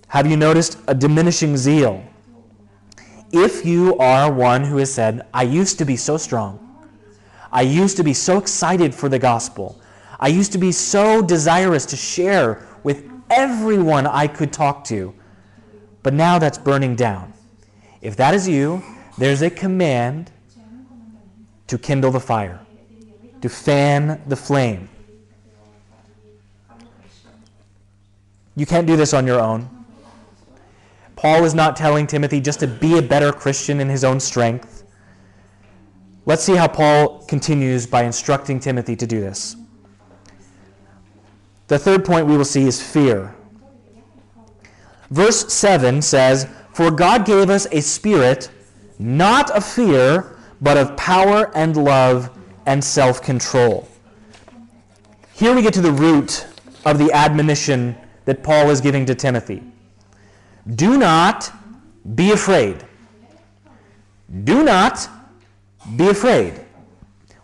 Have 0.09 0.27
you 0.27 0.37
noticed 0.37 0.79
a 0.89 0.95
diminishing 0.95 1.57
zeal? 1.57 2.05
If 3.37 3.67
you 3.67 3.99
are 3.99 4.31
one 4.31 4.63
who 4.63 4.77
has 4.77 4.95
said, 4.95 5.27
I 5.35 5.43
used 5.43 5.77
to 5.79 5.85
be 5.85 5.97
so 5.97 6.17
strong, 6.17 6.61
I 7.51 7.63
used 7.63 7.97
to 7.97 8.05
be 8.05 8.15
so 8.15 8.39
excited 8.39 8.95
for 8.95 9.09
the 9.09 9.19
gospel, 9.19 9.81
I 10.21 10.29
used 10.29 10.53
to 10.53 10.59
be 10.59 10.71
so 10.71 11.21
desirous 11.21 11.85
to 11.87 11.97
share 11.97 12.65
with 12.85 13.11
everyone 13.31 14.07
I 14.07 14.29
could 14.29 14.53
talk 14.53 14.85
to, 14.85 15.13
but 16.05 16.15
now 16.15 16.39
that's 16.39 16.59
burning 16.59 16.95
down. 16.95 17.33
If 18.03 18.15
that 18.17 18.35
is 18.35 18.49
you, 18.49 18.81
there's 19.19 19.43
a 19.43 19.51
command 19.51 20.31
to 21.67 21.77
kindle 21.77 22.13
the 22.13 22.21
fire, 22.21 22.61
to 23.41 23.49
fan 23.49 24.23
the 24.29 24.37
flame. 24.37 24.89
You 28.55 28.65
can't 28.65 28.87
do 28.87 28.97
this 28.97 29.13
on 29.13 29.27
your 29.27 29.41
own. 29.41 29.84
Paul 31.17 31.45
is 31.45 31.55
not 31.55 31.77
telling 31.77 32.07
Timothy 32.07 32.41
just 32.41 32.61
to 32.61 32.67
be 32.67 32.99
a 32.99 33.03
better 33.03 33.33
Christian 33.33 33.81
in 33.81 33.89
his 33.89 34.05
own 34.05 34.21
strength. 34.21 34.85
Let's 36.27 36.43
see 36.43 36.57
how 36.57 36.69
Paul 36.69 37.25
continues 37.25 37.87
by 37.87 38.05
instructing 38.05 38.59
Timothy 38.59 38.97
to 38.97 39.07
do 39.07 39.21
this. 39.21 39.57
The 41.69 41.79
third 41.79 42.05
point 42.05 42.27
we 42.27 42.37
will 42.37 42.45
see 42.45 42.65
is 42.65 42.83
fear. 42.83 43.35
Verse 45.11 45.53
7 45.53 46.03
says, 46.03 46.49
For 46.73 46.91
God 46.91 47.25
gave 47.25 47.51
us 47.51 47.67
a 47.73 47.81
spirit 47.81 48.51
not 48.99 49.51
of 49.51 49.65
fear, 49.65 50.37
but 50.61 50.77
of 50.77 50.97
power 50.97 51.51
and 51.55 51.77
love 51.77 52.31
and 52.67 52.83
self 52.83 53.23
control. 53.23 53.89
Here 55.33 55.55
we 55.55 55.63
get 55.63 55.75
to 55.75 55.81
the 55.81 55.93
root 55.93 56.47
of 56.85 56.99
the 56.99 57.13
admonition 57.13 57.97
that 58.25 58.43
Paul 58.43 58.71
is 58.71 58.81
giving 58.81 59.05
to 59.07 59.15
Timothy. 59.15 59.63
Do 60.75 60.97
not 60.97 61.53
be 62.15 62.33
afraid. 62.33 62.85
Do 64.45 64.65
not 64.65 65.09
be 65.97 66.09
afraid. 66.09 66.61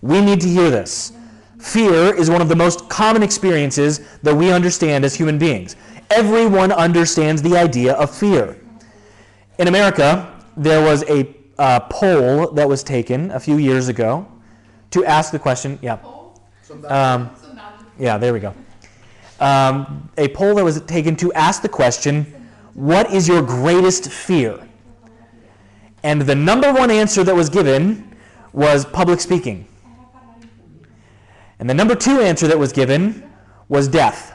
We 0.00 0.20
need 0.20 0.40
to 0.40 0.48
hear 0.48 0.70
this. 0.70 1.12
Fear 1.58 2.14
is 2.14 2.30
one 2.30 2.40
of 2.40 2.48
the 2.48 2.56
most 2.56 2.88
common 2.88 3.22
experiences 3.22 4.00
that 4.22 4.34
we 4.34 4.50
understand 4.50 5.04
as 5.04 5.14
human 5.14 5.38
beings. 5.38 5.76
Everyone 6.10 6.72
understands 6.72 7.42
the 7.42 7.56
idea 7.56 7.92
of 7.94 8.14
fear. 8.14 8.58
In 9.58 9.68
America, 9.68 10.42
there 10.56 10.82
was 10.82 11.04
a 11.04 11.34
uh, 11.58 11.80
poll 11.80 12.50
that 12.52 12.66
was 12.66 12.82
taken 12.82 13.30
a 13.32 13.40
few 13.40 13.58
years 13.58 13.88
ago 13.88 14.26
to 14.90 15.04
ask 15.04 15.30
the 15.30 15.38
question. 15.38 15.78
Yeah. 15.82 15.98
Um, 16.86 17.30
yeah, 17.98 18.16
there 18.16 18.32
we 18.32 18.40
go 18.40 18.54
um, 19.40 20.10
a 20.18 20.28
poll 20.28 20.54
that 20.54 20.64
was 20.64 20.80
taken 20.82 21.16
to 21.16 21.32
ask 21.32 21.62
the 21.62 21.68
question, 21.68 22.39
What 22.80 23.12
is 23.12 23.28
your 23.28 23.42
greatest 23.42 24.10
fear? 24.10 24.58
And 26.02 26.22
the 26.22 26.34
number 26.34 26.72
one 26.72 26.90
answer 26.90 27.22
that 27.22 27.34
was 27.34 27.50
given 27.50 28.16
was 28.54 28.86
public 28.86 29.20
speaking. 29.20 29.68
And 31.58 31.68
the 31.68 31.74
number 31.74 31.94
two 31.94 32.20
answer 32.20 32.48
that 32.48 32.58
was 32.58 32.72
given 32.72 33.30
was 33.68 33.86
death. 33.86 34.34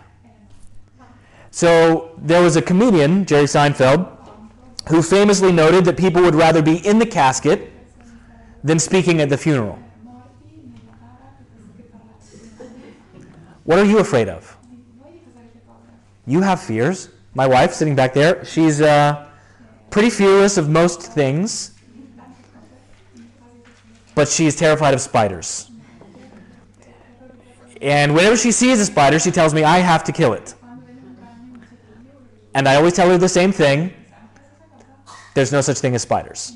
So 1.49 2.11
there 2.19 2.43
was 2.43 2.55
a 2.55 2.61
comedian, 2.61 3.25
Jerry 3.25 3.45
Seinfeld, 3.45 4.15
who 4.89 5.01
famously 5.01 5.51
noted 5.51 5.83
that 5.85 5.97
people 5.97 6.21
would 6.21 6.35
rather 6.35 6.61
be 6.61 6.85
in 6.85 6.99
the 6.99 7.05
casket 7.07 7.71
than 8.63 8.77
speaking 8.77 9.21
at 9.21 9.29
the 9.29 9.37
funeral. 9.39 9.79
What 13.63 13.79
are 13.79 13.85
you 13.85 13.97
afraid 13.97 14.29
of? 14.29 14.55
You 16.27 16.41
have 16.41 16.61
fears. 16.61 17.09
My 17.35 17.45
wife, 17.45 17.73
sitting 17.73 17.95
back 17.95 18.13
there, 18.13 18.45
she's 18.45 18.79
uh, 18.79 19.27
pretty 19.89 20.09
fearless 20.09 20.57
of 20.57 20.69
most 20.69 21.01
things, 21.01 21.71
but 24.15 24.29
she 24.29 24.45
is 24.45 24.55
terrified 24.55 24.93
of 24.93 25.01
spiders. 25.01 25.69
And 27.81 28.15
whenever 28.15 28.37
she 28.37 28.53
sees 28.53 28.79
a 28.79 28.85
spider, 28.85 29.19
she 29.19 29.31
tells 29.31 29.53
me, 29.53 29.65
I 29.65 29.79
have 29.79 30.05
to 30.05 30.13
kill 30.13 30.31
it. 30.31 30.55
And 32.53 32.69
I 32.69 32.75
always 32.75 32.93
tell 32.93 33.09
her 33.09 33.17
the 33.17 33.27
same 33.27 33.51
thing 33.51 33.93
there's 35.33 35.51
no 35.51 35.59
such 35.59 35.79
thing 35.79 35.93
as 35.93 36.03
spiders. 36.03 36.53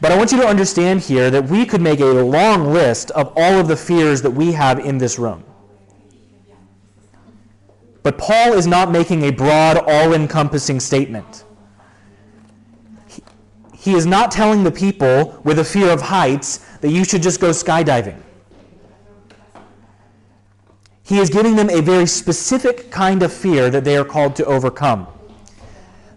But 0.00 0.12
I 0.12 0.16
want 0.16 0.30
you 0.30 0.38
to 0.38 0.46
understand 0.46 1.00
here 1.00 1.30
that 1.32 1.44
we 1.44 1.66
could 1.66 1.80
make 1.80 1.98
a 1.98 2.04
long 2.04 2.72
list 2.72 3.10
of 3.10 3.32
all 3.36 3.58
of 3.58 3.66
the 3.66 3.76
fears 3.76 4.22
that 4.22 4.30
we 4.30 4.52
have 4.52 4.78
in 4.78 4.98
this 4.98 5.18
room. 5.18 5.42
But 8.02 8.18
Paul 8.18 8.54
is 8.54 8.66
not 8.66 8.90
making 8.90 9.22
a 9.22 9.30
broad, 9.30 9.78
all 9.86 10.12
encompassing 10.12 10.80
statement. 10.80 11.44
He, 13.06 13.22
he 13.74 13.94
is 13.94 14.06
not 14.06 14.30
telling 14.30 14.64
the 14.64 14.72
people 14.72 15.40
with 15.44 15.58
a 15.58 15.64
fear 15.64 15.90
of 15.90 16.00
heights 16.00 16.58
that 16.80 16.90
you 16.90 17.04
should 17.04 17.22
just 17.22 17.40
go 17.40 17.50
skydiving. 17.50 18.20
He 21.04 21.18
is 21.18 21.30
giving 21.30 21.56
them 21.56 21.70
a 21.70 21.80
very 21.80 22.06
specific 22.06 22.90
kind 22.90 23.22
of 23.22 23.32
fear 23.32 23.70
that 23.70 23.84
they 23.84 23.96
are 23.96 24.04
called 24.04 24.34
to 24.36 24.44
overcome. 24.46 25.06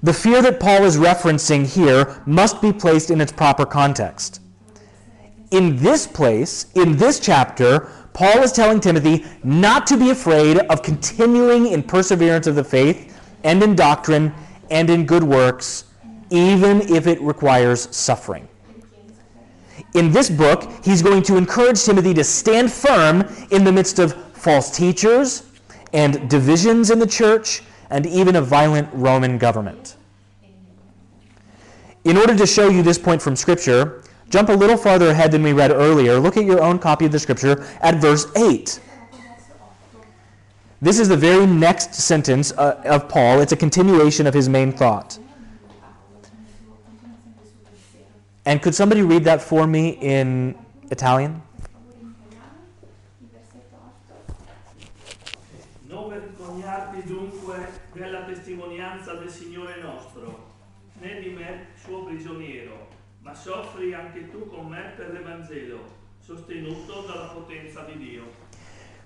The 0.02 0.14
fear 0.14 0.42
that 0.42 0.60
Paul 0.60 0.84
is 0.84 0.98
referencing 0.98 1.66
here 1.66 2.22
must 2.26 2.62
be 2.62 2.72
placed 2.72 3.10
in 3.10 3.20
its 3.22 3.32
proper 3.32 3.66
context. 3.66 4.40
In 5.52 5.78
this 5.78 6.06
place, 6.06 6.68
in 6.76 6.98
this 6.98 7.20
chapter, 7.20 7.90
Paul 8.16 8.44
is 8.44 8.54
telling 8.54 8.80
Timothy 8.80 9.26
not 9.44 9.86
to 9.88 9.98
be 9.98 10.10
afraid 10.10 10.58
of 10.58 10.82
continuing 10.82 11.68
in 11.68 11.84
perseverance 11.84 12.48
of 12.48 12.56
the 12.56 12.64
faith 12.64 13.22
and 13.44 13.62
in 13.62 13.76
doctrine 13.76 14.34
and 14.72 14.90
in 14.90 15.06
good 15.06 15.22
works, 15.22 15.84
even 16.30 16.82
if 16.84 17.08
it 17.08 17.22
requires 17.22 17.94
suffering. 17.94 18.48
In 19.96 20.14
this 20.14 20.30
book, 20.30 20.72
he's 20.86 21.02
going 21.02 21.24
to 21.24 21.36
encourage 21.36 21.84
Timothy 21.84 22.14
to 22.14 22.24
stand 22.24 22.72
firm 22.72 23.26
in 23.52 23.66
the 23.66 23.72
midst 23.72 24.00
of 24.00 24.14
false 24.32 24.74
teachers 24.74 25.44
and 25.92 26.30
divisions 26.30 26.92
in 26.92 27.00
the 27.00 27.08
church 27.08 27.64
and 27.90 28.06
even 28.06 28.38
a 28.38 28.42
violent 28.42 28.88
Roman 28.94 29.38
government. 29.38 29.98
In 32.06 32.16
order 32.16 32.34
to 32.34 32.48
show 32.48 32.70
you 32.70 32.82
this 32.82 32.98
point 32.98 33.22
from 33.22 33.36
Scripture, 33.36 34.04
jump 34.30 34.50
a 34.50 34.54
little 34.54 34.78
farther 34.78 35.10
ahead 35.10 35.32
than 35.32 35.44
we 35.44 35.54
read 35.54 35.72
earlier. 35.72 36.20
Look 36.20 36.38
at 36.38 36.46
your 36.46 36.62
own 36.62 36.80
copy 36.80 37.06
of 37.06 37.12
the 37.12 37.20
Scripture 37.20 37.66
at 37.82 37.96
verse 37.96 38.28
8. 38.36 38.80
This 40.82 41.00
is 41.00 41.08
the 41.08 41.18
very 41.18 41.48
next 41.48 41.96
sentence 41.96 42.52
uh, 42.52 42.82
of 42.86 43.10
Paul. 43.10 43.40
It's 43.40 43.52
a 43.52 43.56
continuation 43.56 44.28
of 44.28 44.34
his 44.34 44.50
main 44.50 44.72
thought. 44.72 45.18
And 48.46 48.62
could 48.62 48.76
somebody 48.76 49.02
read 49.02 49.24
that 49.24 49.42
for 49.42 49.66
me 49.66 49.98
in 50.02 50.56
Italian? 50.92 51.42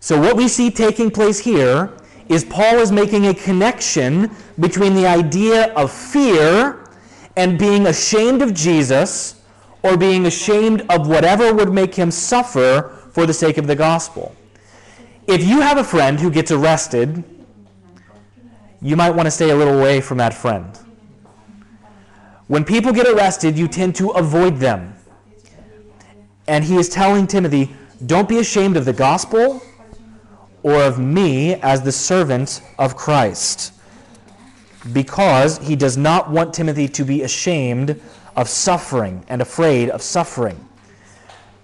So, 0.09 0.19
what 0.19 0.35
we 0.35 0.47
see 0.47 0.71
taking 0.71 1.11
place 1.11 1.37
here 1.37 1.93
is 2.29 2.43
Paul 2.43 2.79
is 2.79 2.91
making 2.91 3.27
a 3.27 3.33
connection 3.35 4.31
between 4.59 4.95
the 4.95 5.05
idea 5.05 5.71
of 5.75 5.91
fear 5.91 6.89
and 7.37 7.59
being 7.59 7.85
ashamed 7.85 8.41
of 8.41 8.55
Jesus 8.55 9.43
or 9.83 9.97
being 9.97 10.25
ashamed 10.25 10.83
of 10.89 11.07
whatever 11.07 11.53
would 11.53 11.71
make 11.71 11.93
him 11.93 12.09
suffer 12.09 12.89
for 13.13 13.27
the 13.27 13.33
sake 13.35 13.59
of 13.59 13.67
the 13.67 13.75
gospel. 13.75 14.35
If 15.27 15.43
you 15.43 15.61
have 15.61 15.77
a 15.77 15.83
friend 15.83 16.19
who 16.19 16.31
gets 16.31 16.49
arrested, 16.49 17.23
you 18.81 18.95
might 18.95 19.11
want 19.11 19.27
to 19.27 19.31
stay 19.31 19.51
a 19.51 19.55
little 19.55 19.77
away 19.77 20.01
from 20.01 20.17
that 20.17 20.33
friend. 20.33 20.75
When 22.47 22.65
people 22.65 22.93
get 22.93 23.07
arrested, 23.07 23.59
you 23.59 23.67
tend 23.67 23.93
to 23.97 24.09
avoid 24.09 24.57
them. 24.57 24.95
And 26.47 26.63
he 26.63 26.77
is 26.77 26.89
telling 26.89 27.27
Timothy, 27.27 27.69
don't 28.07 28.27
be 28.27 28.39
ashamed 28.39 28.75
of 28.75 28.85
the 28.85 28.93
gospel 28.93 29.61
or 30.63 30.81
of 30.81 30.99
me 30.99 31.55
as 31.55 31.81
the 31.81 31.91
servant 31.91 32.61
of 32.77 32.95
Christ. 32.95 33.73
Because 34.93 35.57
he 35.59 35.75
does 35.75 35.97
not 35.97 36.29
want 36.29 36.53
Timothy 36.53 36.87
to 36.87 37.03
be 37.03 37.23
ashamed 37.23 37.99
of 38.35 38.47
suffering 38.47 39.25
and 39.27 39.41
afraid 39.41 39.89
of 39.89 40.01
suffering. 40.01 40.67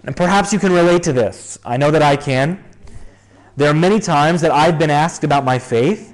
And 0.04 0.16
perhaps 0.16 0.54
you 0.54 0.60
can 0.60 0.72
relate 0.72 1.04
to 1.04 1.14
this. 1.14 1.58
I 1.66 1.78
know 1.78 1.92
that 1.92 2.02
I 2.02 2.16
can. 2.16 2.64
There 3.58 3.70
are 3.70 3.74
many 3.74 4.00
times 4.00 4.42
that 4.42 4.52
I've 4.52 4.78
been 4.78 4.90
asked 4.90 5.24
about 5.24 5.46
my 5.46 5.58
faith, 5.58 6.14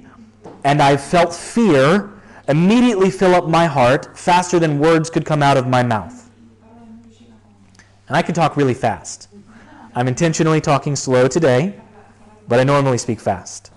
and 0.64 0.82
I've 0.82 1.04
felt 1.04 1.34
fear 1.34 2.12
immediately 2.48 3.10
fill 3.10 3.34
up 3.34 3.48
my 3.48 3.66
heart 3.66 4.18
faster 4.18 4.60
than 4.60 4.78
words 4.80 5.10
could 5.10 5.26
come 5.26 5.42
out 5.42 5.58
of 5.58 5.68
my 5.68 5.82
mouth. 5.84 6.30
And 8.08 8.16
I 8.18 8.22
can 8.22 8.36
talk 8.36 8.58
really 8.58 8.74
fast. 8.74 9.30
I'm 9.96 10.08
intentionally 10.08 10.62
talking 10.62 10.96
slow 10.96 11.28
today, 11.28 11.81
but 12.48 12.60
I 12.60 12.64
normally 12.64 12.98
speak 12.98 13.20
fast. 13.20 13.72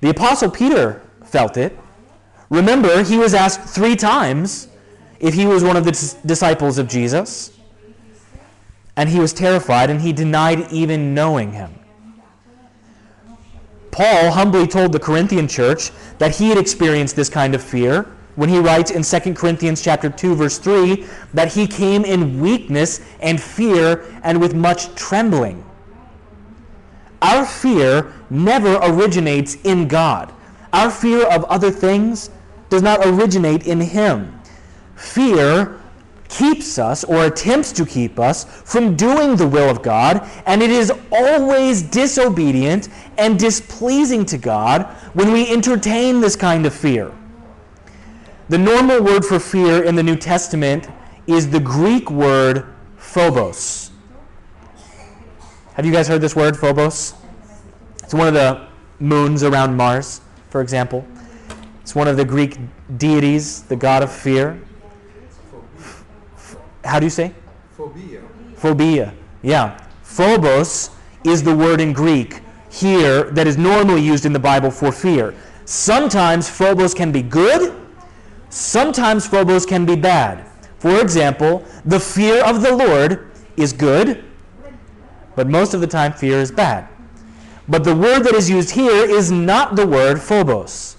The 0.00 0.10
Apostle 0.10 0.50
Peter 0.50 1.02
felt 1.24 1.56
it. 1.56 1.78
Remember, 2.50 3.02
he 3.02 3.18
was 3.18 3.34
asked 3.34 3.60
three 3.60 3.96
times 3.96 4.68
if 5.20 5.34
he 5.34 5.46
was 5.46 5.64
one 5.64 5.76
of 5.76 5.84
the 5.84 5.90
dis- 5.90 6.14
disciples 6.24 6.78
of 6.78 6.88
Jesus, 6.88 7.58
and 8.96 9.08
he 9.08 9.18
was 9.18 9.32
terrified 9.32 9.90
and 9.90 10.00
he 10.00 10.12
denied 10.12 10.72
even 10.72 11.14
knowing 11.14 11.52
him. 11.52 11.74
Paul 13.90 14.30
humbly 14.30 14.66
told 14.66 14.92
the 14.92 15.00
Corinthian 15.00 15.48
church 15.48 15.90
that 16.18 16.36
he 16.36 16.48
had 16.48 16.58
experienced 16.58 17.16
this 17.16 17.28
kind 17.28 17.54
of 17.54 17.62
fear 17.62 18.06
when 18.36 18.48
he 18.48 18.58
writes 18.58 18.92
in 18.92 19.02
2 19.02 19.34
Corinthians 19.34 19.82
chapter 19.82 20.08
2 20.08 20.36
verse 20.36 20.58
3 20.58 21.04
that 21.34 21.52
he 21.52 21.66
came 21.66 22.04
in 22.04 22.40
weakness 22.40 23.00
and 23.20 23.40
fear 23.40 24.04
and 24.22 24.40
with 24.40 24.54
much 24.54 24.94
trembling. 24.94 25.64
Our 27.22 27.44
fear 27.44 28.12
never 28.30 28.78
originates 28.82 29.56
in 29.64 29.88
God. 29.88 30.32
Our 30.72 30.90
fear 30.90 31.26
of 31.26 31.44
other 31.44 31.70
things 31.70 32.30
does 32.68 32.82
not 32.82 33.04
originate 33.04 33.66
in 33.66 33.80
him. 33.80 34.40
Fear 34.96 35.80
keeps 36.28 36.78
us 36.78 37.04
or 37.04 37.24
attempts 37.24 37.72
to 37.72 37.86
keep 37.86 38.18
us 38.18 38.44
from 38.44 38.94
doing 38.94 39.36
the 39.36 39.46
will 39.46 39.70
of 39.70 39.82
God, 39.82 40.28
and 40.46 40.62
it 40.62 40.70
is 40.70 40.92
always 41.10 41.82
disobedient 41.82 42.88
and 43.16 43.38
displeasing 43.38 44.24
to 44.26 44.38
God 44.38 44.82
when 45.14 45.32
we 45.32 45.50
entertain 45.50 46.20
this 46.20 46.36
kind 46.36 46.66
of 46.66 46.74
fear. 46.74 47.12
The 48.48 48.58
normal 48.58 49.02
word 49.02 49.24
for 49.24 49.38
fear 49.38 49.82
in 49.82 49.94
the 49.94 50.02
New 50.02 50.16
Testament 50.16 50.88
is 51.26 51.50
the 51.50 51.60
Greek 51.60 52.10
word 52.10 52.66
phobos. 52.96 53.87
Have 55.78 55.86
you 55.86 55.92
guys 55.92 56.08
heard 56.08 56.20
this 56.20 56.34
word, 56.34 56.56
phobos? 56.56 57.14
It's 58.02 58.12
one 58.12 58.26
of 58.26 58.34
the 58.34 58.66
moons 58.98 59.44
around 59.44 59.76
Mars, 59.76 60.20
for 60.50 60.60
example. 60.60 61.06
It's 61.82 61.94
one 61.94 62.08
of 62.08 62.16
the 62.16 62.24
Greek 62.24 62.58
deities, 62.96 63.62
the 63.62 63.76
god 63.76 64.02
of 64.02 64.10
fear. 64.10 64.60
How 66.84 66.98
do 66.98 67.06
you 67.06 67.10
say? 67.10 67.32
Fobia. 67.76 68.20
Phobia. 68.56 69.14
Yeah. 69.42 69.78
Phobos 70.02 70.90
is 71.22 71.44
the 71.44 71.54
word 71.54 71.80
in 71.80 71.92
Greek 71.92 72.42
here 72.72 73.30
that 73.30 73.46
is 73.46 73.56
normally 73.56 74.02
used 74.02 74.26
in 74.26 74.32
the 74.32 74.40
Bible 74.40 74.72
for 74.72 74.90
fear. 74.90 75.32
Sometimes 75.64 76.50
phobos 76.50 76.92
can 76.92 77.12
be 77.12 77.22
good, 77.22 77.72
sometimes 78.48 79.28
phobos 79.28 79.64
can 79.64 79.86
be 79.86 79.94
bad. 79.94 80.44
For 80.80 81.00
example, 81.00 81.64
the 81.84 82.00
fear 82.00 82.44
of 82.44 82.62
the 82.62 82.74
Lord 82.74 83.30
is 83.56 83.72
good, 83.72 84.24
but 85.38 85.46
most 85.46 85.72
of 85.72 85.80
the 85.80 85.86
time 85.86 86.12
fear 86.12 86.40
is 86.40 86.50
bad. 86.50 86.88
But 87.68 87.84
the 87.84 87.94
word 87.94 88.24
that 88.24 88.34
is 88.34 88.50
used 88.50 88.70
here 88.70 89.08
is 89.08 89.30
not 89.30 89.76
the 89.76 89.86
word 89.86 90.20
phobos. 90.20 90.96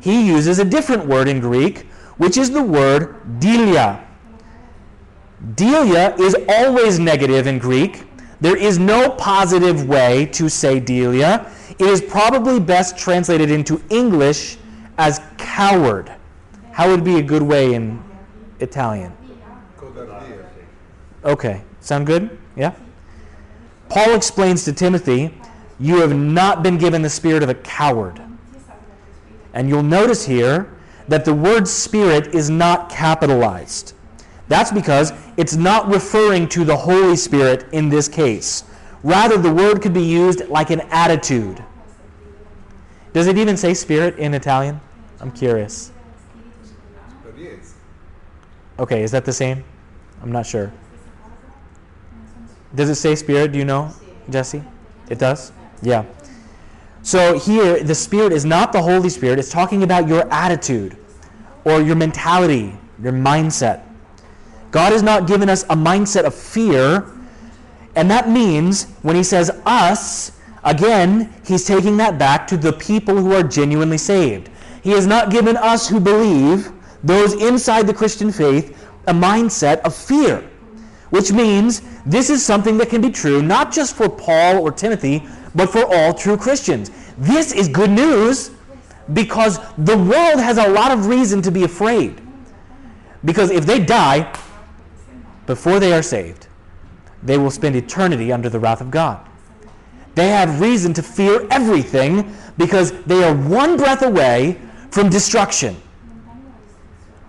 He 0.00 0.26
uses 0.26 0.58
a 0.58 0.64
different 0.64 1.06
word 1.06 1.28
in 1.28 1.38
Greek, 1.38 1.86
which 2.16 2.36
is 2.36 2.50
the 2.50 2.60
word 2.60 3.22
deilia. 3.38 4.04
Deilia 5.54 6.18
is 6.18 6.34
always 6.48 6.98
negative 6.98 7.46
in 7.46 7.60
Greek. 7.60 8.02
There 8.40 8.56
is 8.56 8.80
no 8.80 9.10
positive 9.10 9.88
way 9.88 10.26
to 10.32 10.48
say 10.48 10.80
deilia. 10.80 11.48
It 11.78 11.86
is 11.86 12.02
probably 12.02 12.58
best 12.58 12.98
translated 12.98 13.48
into 13.48 13.80
English 13.90 14.58
as 14.98 15.20
coward. 15.38 16.12
How 16.72 16.90
would 16.90 17.04
be 17.04 17.20
a 17.20 17.22
good 17.22 17.44
way 17.44 17.74
in 17.74 18.02
Italian? 18.58 19.12
Okay, 21.24 21.62
sound 21.78 22.08
good? 22.08 22.36
Yeah? 22.56 22.74
Paul 23.92 24.14
explains 24.14 24.64
to 24.64 24.72
Timothy, 24.72 25.34
You 25.78 25.96
have 25.96 26.16
not 26.16 26.62
been 26.62 26.78
given 26.78 27.02
the 27.02 27.10
spirit 27.10 27.42
of 27.42 27.50
a 27.50 27.54
coward. 27.54 28.22
And 29.52 29.68
you'll 29.68 29.82
notice 29.82 30.24
here 30.24 30.72
that 31.08 31.26
the 31.26 31.34
word 31.34 31.68
spirit 31.68 32.34
is 32.34 32.48
not 32.48 32.88
capitalized. 32.88 33.92
That's 34.48 34.72
because 34.72 35.12
it's 35.36 35.56
not 35.56 35.88
referring 35.88 36.48
to 36.48 36.64
the 36.64 36.76
Holy 36.76 37.16
Spirit 37.16 37.66
in 37.72 37.90
this 37.90 38.08
case. 38.08 38.64
Rather, 39.02 39.36
the 39.36 39.52
word 39.52 39.82
could 39.82 39.92
be 39.92 40.02
used 40.02 40.48
like 40.48 40.70
an 40.70 40.80
attitude. 40.90 41.62
Does 43.12 43.26
it 43.26 43.36
even 43.36 43.58
say 43.58 43.74
spirit 43.74 44.16
in 44.16 44.32
Italian? 44.32 44.80
I'm 45.20 45.32
curious. 45.32 45.92
Okay, 48.78 49.02
is 49.02 49.10
that 49.10 49.26
the 49.26 49.32
same? 49.32 49.64
I'm 50.22 50.32
not 50.32 50.46
sure. 50.46 50.72
Does 52.74 52.88
it 52.88 52.94
say 52.96 53.14
spirit? 53.14 53.52
Do 53.52 53.58
you 53.58 53.64
know, 53.64 53.94
Jesse? 54.30 54.62
It 55.08 55.18
does? 55.18 55.52
Yeah. 55.82 56.04
So 57.02 57.38
here, 57.38 57.82
the 57.82 57.94
spirit 57.94 58.32
is 58.32 58.44
not 58.44 58.72
the 58.72 58.80
Holy 58.80 59.08
Spirit, 59.08 59.38
it's 59.38 59.50
talking 59.50 59.82
about 59.82 60.06
your 60.06 60.32
attitude 60.32 60.96
or 61.64 61.80
your 61.80 61.96
mentality, 61.96 62.76
your 63.02 63.12
mindset. 63.12 63.82
God 64.70 64.92
has 64.92 65.02
not 65.02 65.26
given 65.26 65.48
us 65.48 65.64
a 65.64 65.76
mindset 65.76 66.24
of 66.24 66.34
fear. 66.34 67.12
And 67.94 68.10
that 68.10 68.28
means 68.28 68.84
when 69.02 69.14
he 69.14 69.22
says 69.22 69.50
us, 69.66 70.32
again, 70.64 71.32
he's 71.46 71.64
taking 71.64 71.98
that 71.98 72.18
back 72.18 72.46
to 72.48 72.56
the 72.56 72.72
people 72.72 73.16
who 73.16 73.32
are 73.32 73.42
genuinely 73.42 73.98
saved. 73.98 74.48
He 74.82 74.90
has 74.90 75.06
not 75.06 75.30
given 75.30 75.56
us 75.56 75.88
who 75.88 76.00
believe, 76.00 76.72
those 77.04 77.34
inside 77.34 77.86
the 77.86 77.94
Christian 77.94 78.32
faith, 78.32 78.88
a 79.08 79.12
mindset 79.12 79.80
of 79.80 79.94
fear. 79.94 80.48
Which 81.12 81.30
means 81.30 81.82
this 82.06 82.30
is 82.30 82.42
something 82.42 82.78
that 82.78 82.88
can 82.88 83.02
be 83.02 83.10
true 83.10 83.42
not 83.42 83.70
just 83.70 83.94
for 83.94 84.08
Paul 84.08 84.58
or 84.62 84.72
Timothy, 84.72 85.22
but 85.54 85.68
for 85.68 85.84
all 85.94 86.14
true 86.14 86.38
Christians. 86.38 86.90
This 87.18 87.52
is 87.52 87.68
good 87.68 87.90
news 87.90 88.50
because 89.12 89.58
the 89.76 89.98
world 89.98 90.40
has 90.40 90.56
a 90.56 90.66
lot 90.70 90.90
of 90.90 91.08
reason 91.08 91.42
to 91.42 91.50
be 91.50 91.64
afraid. 91.64 92.18
Because 93.26 93.50
if 93.50 93.66
they 93.66 93.78
die 93.78 94.34
before 95.44 95.78
they 95.78 95.92
are 95.92 96.00
saved, 96.00 96.46
they 97.22 97.36
will 97.36 97.50
spend 97.50 97.76
eternity 97.76 98.32
under 98.32 98.48
the 98.48 98.58
wrath 98.58 98.80
of 98.80 98.90
God. 98.90 99.20
They 100.14 100.28
have 100.28 100.62
reason 100.62 100.94
to 100.94 101.02
fear 101.02 101.46
everything 101.50 102.34
because 102.56 102.92
they 103.02 103.22
are 103.22 103.34
one 103.34 103.76
breath 103.76 104.00
away 104.00 104.58
from 104.90 105.10
destruction. 105.10 105.76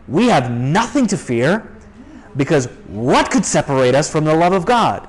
We 0.07 0.27
have 0.27 0.49
nothing 0.49 1.05
to 1.07 1.17
fear 1.17 1.72
because 2.37 2.65
what 2.87 3.31
could 3.31 3.45
separate 3.45 3.95
us 3.95 4.09
from 4.09 4.25
the 4.25 4.35
love 4.35 4.53
of 4.53 4.65
God? 4.65 5.07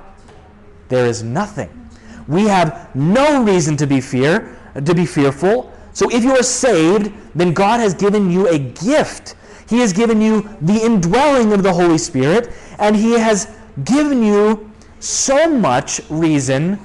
There 0.89 1.05
is 1.05 1.23
nothing. 1.23 1.89
We 2.27 2.43
have 2.43 2.93
no 2.95 3.43
reason 3.43 3.77
to 3.77 3.87
be 3.87 4.01
fear, 4.01 4.57
to 4.73 4.93
be 4.93 5.05
fearful. 5.05 5.71
So 5.93 6.09
if 6.11 6.23
you 6.23 6.35
are 6.35 6.43
saved, 6.43 7.11
then 7.35 7.53
God 7.53 7.79
has 7.79 7.93
given 7.93 8.31
you 8.31 8.47
a 8.47 8.59
gift. 8.59 9.35
He 9.67 9.79
has 9.79 9.93
given 9.93 10.21
you 10.21 10.49
the 10.61 10.83
indwelling 10.83 11.53
of 11.53 11.63
the 11.63 11.73
Holy 11.73 11.97
Spirit, 11.97 12.51
and 12.79 12.95
He 12.95 13.11
has 13.11 13.47
given 13.83 14.23
you 14.23 14.71
so 14.99 15.49
much 15.49 16.01
reason 16.09 16.79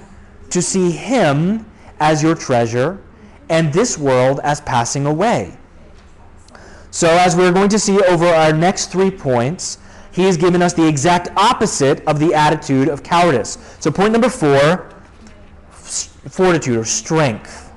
to 0.50 0.62
see 0.62 0.90
Him 0.90 1.66
as 2.00 2.22
your 2.22 2.34
treasure 2.34 3.02
and 3.48 3.72
this 3.72 3.98
world 3.98 4.40
as 4.42 4.60
passing 4.60 5.06
away. 5.06 5.56
So, 6.90 7.08
as 7.08 7.36
we're 7.36 7.52
going 7.52 7.68
to 7.68 7.78
see 7.78 8.02
over 8.04 8.26
our 8.26 8.52
next 8.52 8.86
three 8.86 9.10
points, 9.10 9.78
he 10.12 10.24
has 10.24 10.36
given 10.36 10.62
us 10.62 10.72
the 10.72 10.86
exact 10.86 11.28
opposite 11.36 12.04
of 12.06 12.18
the 12.18 12.34
attitude 12.34 12.88
of 12.88 13.02
cowardice. 13.02 13.58
So, 13.80 13.90
point 13.90 14.12
number 14.12 14.28
four 14.28 14.90
fortitude 16.28 16.76
or 16.76 16.84
strength. 16.84 17.72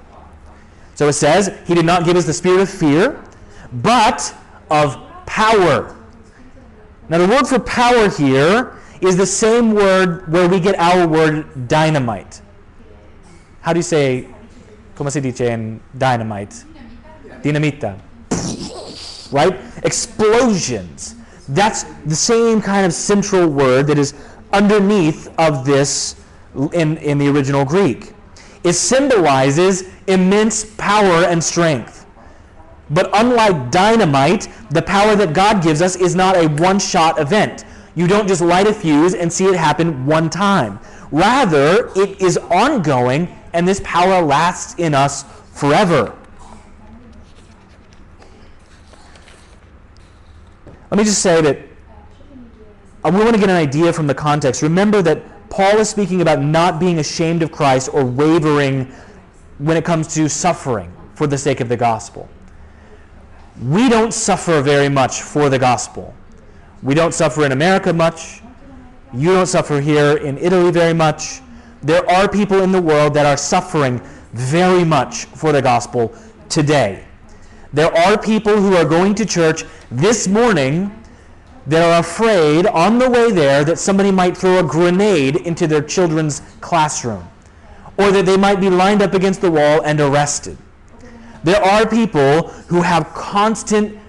So 0.96 1.08
it 1.08 1.14
says, 1.14 1.58
He 1.66 1.74
did 1.74 1.86
not 1.86 2.06
give 2.06 2.16
us 2.16 2.26
the 2.26 2.34
spirit 2.34 2.62
of 2.62 2.70
fear, 2.70 3.24
but 3.72 4.34
of 4.70 4.98
power. 5.26 5.96
Now, 7.10 7.18
the 7.18 7.28
word 7.28 7.48
for 7.48 7.60
power 7.60 8.10
here 8.10 8.78
is 9.02 9.18
the 9.18 9.26
same 9.26 9.74
word 9.74 10.32
where 10.32 10.48
we 10.48 10.60
get 10.60 10.76
our 10.80 11.08
word 11.08 11.68
dynamite. 11.68 12.42
How 13.62 13.74
do 13.74 13.80
you 13.80 13.84
say, 13.84 14.28
como 14.96 15.10
se 15.10 15.22
dice 15.22 15.42
en 15.42 15.82
dynamite? 15.98 16.64
Dinamita. 17.42 18.00
Right? 19.32 19.60
Explosions. 19.84 21.16
That's 21.50 21.84
the 22.06 22.16
same 22.16 22.62
kind 22.62 22.86
of 22.86 22.94
central 22.94 23.48
word 23.48 23.88
that 23.88 23.98
is 23.98 24.14
underneath 24.52 25.28
of 25.40 25.66
this 25.66 26.16
in, 26.74 26.98
in 26.98 27.18
the 27.18 27.28
original 27.30 27.66
Greek. 27.66 28.14
It 28.64 28.74
symbolizes 28.74 29.84
immense 30.08 30.66
power 30.76 31.26
and 31.26 31.44
strength. 31.44 32.06
But 32.90 33.10
unlike 33.14 33.72
dynamite, 33.72 34.48
the 34.70 34.82
power 34.82 35.16
that 35.16 35.34
God 35.34 35.64
gives 35.64 35.82
us 35.82 35.96
is 35.96 36.16
not 36.16 36.36
a 36.38 36.48
one 36.48 36.80
shot 36.80 37.20
event. 37.20 37.66
You 37.96 38.08
don't 38.08 38.28
just 38.28 38.42
light 38.42 38.68
a 38.68 38.74
fuse 38.74 39.14
and 39.14 39.32
see 39.32 39.46
it 39.46 39.56
happen 39.56 40.06
one 40.06 40.30
time. 40.30 40.80
Rather, 41.12 41.92
it 41.96 42.22
is 42.22 42.38
ongoing, 42.38 43.28
and 43.54 43.68
this 43.68 43.82
power 43.84 44.22
lasts 44.22 44.76
in 44.80 44.96
us 44.96 45.26
forever. 45.52 46.18
Let 50.94 51.00
me 51.00 51.06
just 51.06 51.24
say 51.24 51.42
that 51.42 51.58
we 53.04 53.20
want 53.20 53.34
to 53.34 53.40
get 53.40 53.50
an 53.50 53.56
idea 53.56 53.92
from 53.92 54.06
the 54.06 54.14
context. 54.14 54.62
Remember 54.62 55.02
that 55.02 55.50
Paul 55.50 55.80
is 55.80 55.90
speaking 55.90 56.22
about 56.22 56.40
not 56.40 56.80
being 56.80 57.00
ashamed 57.00 57.42
of 57.42 57.52
Christ 57.52 57.90
or 57.92 58.06
wavering 58.06 58.94
when 59.58 59.76
it 59.76 59.86
comes 59.86 60.14
to 60.14 60.30
suffering 60.30 60.94
for 61.16 61.26
the 61.26 61.36
sake 61.36 61.62
of 61.62 61.68
the 61.68 61.76
gospel. 61.76 62.30
We 63.60 63.90
don't 63.90 64.14
suffer 64.14 64.62
very 64.62 64.88
much 64.88 65.24
for 65.24 65.50
the 65.50 65.58
gospel. 65.58 66.14
We 66.84 66.94
don't 66.94 67.16
suffer 67.16 67.44
in 67.44 67.54
America 67.54 67.92
much. 67.92 68.44
You 69.16 69.34
don't 69.34 69.48
suffer 69.48 69.82
here 69.82 70.18
in 70.18 70.38
Italy 70.38 70.70
very 70.70 70.94
much. 70.94 71.42
There 71.82 72.08
are 72.08 72.30
people 72.30 72.62
in 72.62 72.72
the 72.72 72.84
world 72.84 73.16
that 73.16 73.26
are 73.26 73.38
suffering 73.38 74.00
very 74.34 74.84
much 74.84 75.26
for 75.26 75.52
the 75.54 75.62
gospel 75.64 76.14
today. 76.50 77.08
There 77.74 77.92
are 77.96 78.18
people 78.18 78.56
who 78.56 78.76
are 78.76 78.86
going 78.86 79.16
to 79.16 79.26
church 79.26 79.66
this 79.90 80.28
morning 80.28 80.92
they're 81.66 82.00
afraid 82.00 82.68
on 82.68 83.00
the 83.00 83.10
way 83.10 83.32
there 83.32 83.64
that 83.64 83.80
somebody 83.80 84.12
might 84.12 84.36
throw 84.36 84.60
a 84.60 84.64
grenade 84.64 85.38
into 85.38 85.66
their 85.66 85.82
children's 85.82 86.42
classroom 86.60 87.28
or 87.98 88.12
that 88.12 88.26
they 88.26 88.36
might 88.36 88.60
be 88.60 88.70
lined 88.70 89.02
up 89.02 89.14
against 89.14 89.40
the 89.42 89.50
wall 89.50 89.82
and 89.84 90.02
arrested. 90.02 90.58
There 91.44 91.62
are 91.62 91.88
people 91.88 92.50
who 92.68 92.82
have 92.82 93.14
constant 93.14 94.00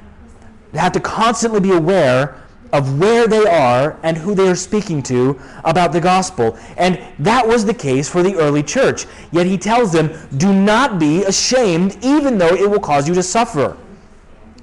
have 0.72 0.92
to 0.92 1.00
constantly 1.00 1.60
be 1.60 1.70
aware 1.70 2.42
of 2.74 2.98
where 2.98 3.28
they 3.28 3.46
are 3.46 4.00
and 4.02 4.16
who 4.16 4.34
they 4.34 4.48
are 4.48 4.56
speaking 4.56 5.00
to 5.00 5.40
about 5.64 5.92
the 5.92 6.00
gospel. 6.00 6.58
And 6.76 7.00
that 7.20 7.46
was 7.46 7.64
the 7.64 7.72
case 7.72 8.08
for 8.08 8.24
the 8.24 8.34
early 8.34 8.64
church. 8.64 9.06
Yet 9.30 9.46
he 9.46 9.56
tells 9.56 9.92
them, 9.92 10.10
do 10.38 10.52
not 10.52 10.98
be 10.98 11.22
ashamed, 11.22 11.96
even 12.02 12.36
though 12.36 12.54
it 12.54 12.68
will 12.68 12.80
cause 12.80 13.06
you 13.08 13.14
to 13.14 13.22
suffer. 13.22 13.76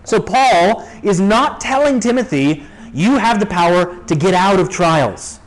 So 0.03 0.19
Paul 0.19 0.85
is 1.03 1.21
not 1.21 1.61
telling 1.61 2.01
Timothy 2.01 2.65
you 2.93 3.17
have 3.17 3.39
the 3.39 3.45
power 3.45 4.03
to 4.03 4.15
get 4.15 4.33
out 4.33 4.59
of 4.59 4.69
trials. 4.69 5.39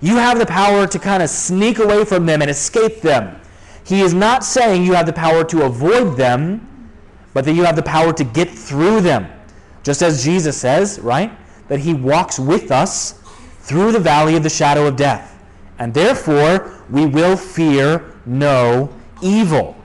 You 0.00 0.16
have 0.16 0.40
the 0.40 0.46
power 0.46 0.88
to 0.88 0.98
kind 0.98 1.22
of 1.22 1.30
sneak 1.30 1.78
away 1.78 2.04
from 2.04 2.26
them 2.26 2.42
and 2.42 2.50
escape 2.50 3.02
them. 3.02 3.40
He 3.84 4.00
is 4.00 4.14
not 4.14 4.42
saying 4.42 4.84
you 4.84 4.94
have 4.94 5.06
the 5.06 5.12
power 5.12 5.44
to 5.44 5.62
avoid 5.62 6.16
them, 6.16 6.66
but 7.34 7.44
that 7.44 7.52
you 7.52 7.62
have 7.62 7.76
the 7.76 7.84
power 7.84 8.12
to 8.12 8.24
get 8.24 8.50
through 8.50 9.00
them. 9.00 9.28
Just 9.84 10.02
as 10.02 10.24
Jesus 10.24 10.56
says, 10.56 10.98
right? 10.98 11.30
That 11.70 11.80
he 11.80 11.94
walks 11.94 12.38
with 12.38 12.70
us 12.70 13.14
through 13.60 13.92
the 13.92 14.00
valley 14.00 14.36
of 14.36 14.42
the 14.42 14.50
shadow 14.50 14.86
of 14.86 14.96
death. 14.96 15.42
And 15.78 15.94
therefore, 15.94 16.84
we 16.90 17.06
will 17.06 17.36
fear 17.36 18.14
no 18.26 18.92
evil. 19.22 19.76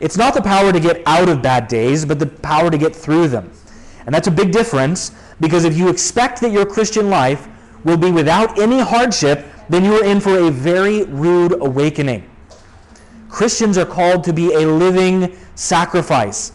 It's 0.00 0.16
not 0.16 0.34
the 0.34 0.42
power 0.42 0.72
to 0.72 0.80
get 0.80 1.02
out 1.06 1.28
of 1.28 1.42
bad 1.42 1.68
days, 1.68 2.04
but 2.04 2.18
the 2.18 2.26
power 2.26 2.70
to 2.70 2.78
get 2.78 2.96
through 2.96 3.28
them. 3.28 3.52
And 4.06 4.14
that's 4.14 4.28
a 4.28 4.30
big 4.30 4.52
difference 4.52 5.12
because 5.40 5.64
if 5.64 5.76
you 5.76 5.88
expect 5.88 6.40
that 6.40 6.50
your 6.50 6.66
Christian 6.66 7.10
life 7.10 7.48
will 7.84 7.96
be 7.96 8.10
without 8.10 8.58
any 8.58 8.80
hardship, 8.80 9.46
then 9.68 9.84
you 9.84 9.94
are 9.94 10.04
in 10.04 10.20
for 10.20 10.38
a 10.38 10.50
very 10.50 11.04
rude 11.04 11.52
awakening. 11.52 12.28
Christians 13.28 13.78
are 13.78 13.86
called 13.86 14.24
to 14.24 14.32
be 14.32 14.54
a 14.54 14.66
living 14.66 15.36
sacrifice. 15.54 16.52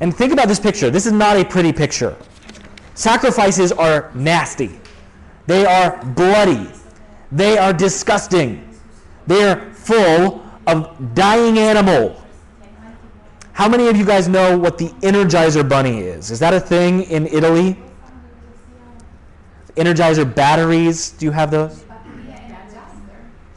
And 0.00 0.14
think 0.14 0.32
about 0.32 0.48
this 0.48 0.60
picture. 0.60 0.90
This 0.90 1.06
is 1.06 1.12
not 1.12 1.36
a 1.36 1.44
pretty 1.44 1.72
picture. 1.72 2.16
Sacrifices 2.94 3.72
are 3.72 4.10
nasty, 4.14 4.78
they 5.46 5.66
are 5.66 6.02
bloody, 6.14 6.68
they 7.32 7.58
are 7.58 7.72
disgusting, 7.72 8.68
they 9.26 9.42
are 9.44 9.72
full 9.72 10.44
of 10.66 11.14
dying 11.14 11.58
animal. 11.58 12.24
How 13.52 13.68
many 13.68 13.88
of 13.88 13.96
you 13.96 14.04
guys 14.04 14.28
know 14.28 14.58
what 14.58 14.78
the 14.78 14.88
Energizer 15.00 15.68
Bunny 15.68 16.00
is? 16.00 16.30
Is 16.30 16.38
that 16.40 16.54
a 16.54 16.60
thing 16.60 17.02
in 17.02 17.26
Italy? 17.26 17.76
Energizer 19.76 20.32
batteries. 20.32 21.10
Do 21.10 21.26
you 21.26 21.32
have 21.32 21.50
those? 21.50 21.84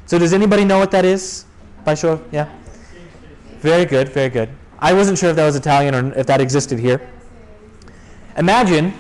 So 0.06 0.18
does 0.18 0.34
anybody 0.34 0.66
know 0.66 0.80
what 0.80 0.92
that 0.92 1.04
is? 1.06 1.46
By 1.84 1.96
show 1.96 2.22
yeah? 2.32 2.48
Very 3.60 3.86
good, 3.86 4.10
very 4.10 4.30
good. 4.30 4.50
I 4.80 4.94
wasn't 4.94 5.18
sure 5.18 5.32
if 5.32 5.36
that 5.36 5.46
was 5.46 5.56
Italian 5.56 5.96
or 5.96 6.14
if 6.14 6.28
that 6.28 6.42
existed 6.42 6.80
here. 6.80 7.02
Imagine, 8.38 8.94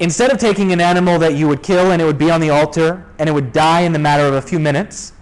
instead 0.00 0.30
of 0.32 0.38
taking 0.38 0.72
an 0.72 0.80
animal 0.80 1.18
that 1.18 1.34
you 1.34 1.48
would 1.48 1.62
kill 1.62 1.92
and 1.92 2.00
it 2.00 2.04
would 2.04 2.18
be 2.18 2.30
on 2.30 2.40
the 2.40 2.50
altar 2.50 3.06
and 3.18 3.28
it 3.28 3.32
would 3.32 3.52
die 3.52 3.80
in 3.80 3.92
the 3.92 3.98
matter 3.98 4.24
of 4.24 4.34
a 4.34 4.42
few 4.42 4.58
minutes, 4.58 5.12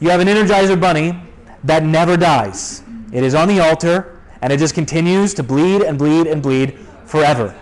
you 0.00 0.10
have 0.10 0.20
an 0.20 0.28
Energizer 0.28 0.80
bunny 0.80 1.18
that 1.64 1.82
never 1.82 2.16
dies. 2.16 2.82
It 3.12 3.22
is 3.22 3.34
on 3.34 3.48
the 3.48 3.60
altar 3.60 4.20
and 4.42 4.52
it 4.52 4.58
just 4.58 4.74
continues 4.74 5.34
to 5.34 5.42
bleed 5.42 5.82
and 5.82 5.98
bleed 5.98 6.26
and 6.26 6.42
bleed 6.42 6.78
forever. 7.06 7.54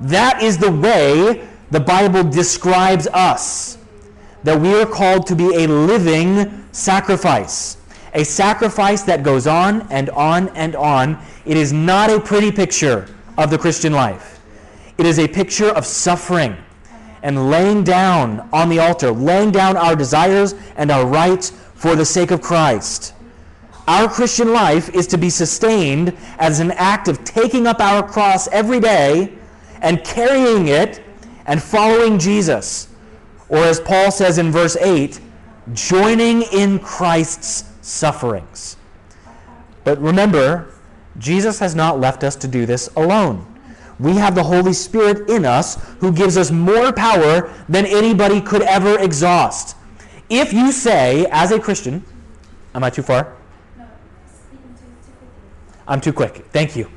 That 0.00 0.42
is 0.42 0.56
the 0.56 0.70
way 0.70 1.46
the 1.70 1.80
Bible 1.80 2.24
describes 2.24 3.06
us. 3.08 3.78
That 4.44 4.58
we 4.58 4.74
are 4.80 4.86
called 4.86 5.26
to 5.26 5.36
be 5.36 5.64
a 5.64 5.68
living 5.68 6.66
sacrifice. 6.72 7.76
A 8.14 8.24
sacrifice 8.24 9.02
that 9.02 9.22
goes 9.22 9.46
on 9.46 9.82
and 9.90 10.08
on 10.10 10.48
and 10.50 10.74
on. 10.74 11.22
It 11.44 11.56
is 11.56 11.72
not 11.72 12.10
a 12.10 12.18
pretty 12.18 12.50
picture 12.50 13.06
of 13.36 13.50
the 13.50 13.58
Christian 13.58 13.92
life. 13.92 14.39
It 15.00 15.06
is 15.06 15.18
a 15.18 15.26
picture 15.26 15.70
of 15.70 15.86
suffering 15.86 16.54
and 17.22 17.50
laying 17.50 17.84
down 17.84 18.46
on 18.52 18.68
the 18.68 18.80
altar, 18.80 19.12
laying 19.12 19.50
down 19.50 19.78
our 19.78 19.96
desires 19.96 20.54
and 20.76 20.90
our 20.90 21.06
rights 21.06 21.52
for 21.74 21.96
the 21.96 22.04
sake 22.04 22.30
of 22.30 22.42
Christ. 22.42 23.14
Our 23.88 24.10
Christian 24.10 24.52
life 24.52 24.94
is 24.94 25.06
to 25.06 25.16
be 25.16 25.30
sustained 25.30 26.14
as 26.38 26.60
an 26.60 26.72
act 26.72 27.08
of 27.08 27.24
taking 27.24 27.66
up 27.66 27.80
our 27.80 28.06
cross 28.06 28.46
every 28.48 28.78
day 28.78 29.38
and 29.80 30.04
carrying 30.04 30.68
it 30.68 31.02
and 31.46 31.62
following 31.62 32.18
Jesus. 32.18 32.88
Or 33.48 33.60
as 33.60 33.80
Paul 33.80 34.10
says 34.10 34.36
in 34.36 34.52
verse 34.52 34.76
8, 34.76 35.18
joining 35.72 36.42
in 36.42 36.78
Christ's 36.78 37.64
sufferings. 37.80 38.76
But 39.82 39.98
remember, 39.98 40.74
Jesus 41.16 41.58
has 41.58 41.74
not 41.74 41.98
left 41.98 42.22
us 42.22 42.36
to 42.36 42.46
do 42.46 42.66
this 42.66 42.90
alone. 42.96 43.46
We 44.00 44.14
have 44.16 44.34
the 44.34 44.42
Holy 44.42 44.72
Spirit 44.72 45.28
in 45.28 45.44
us 45.44 45.76
who 46.00 46.10
gives 46.10 46.38
us 46.38 46.50
more 46.50 46.90
power 46.92 47.52
than 47.68 47.84
anybody 47.84 48.40
could 48.40 48.62
ever 48.62 48.98
exhaust. 48.98 49.76
If 50.30 50.52
you 50.54 50.72
say, 50.72 51.26
as 51.30 51.52
a 51.52 51.60
Christian, 51.60 52.02
am 52.74 52.82
I 52.82 52.88
too 52.88 53.02
far? 53.02 53.36
I'm 55.86 56.00
too 56.00 56.14
quick. 56.14 56.46
Thank 56.50 56.76
you. 56.76 56.90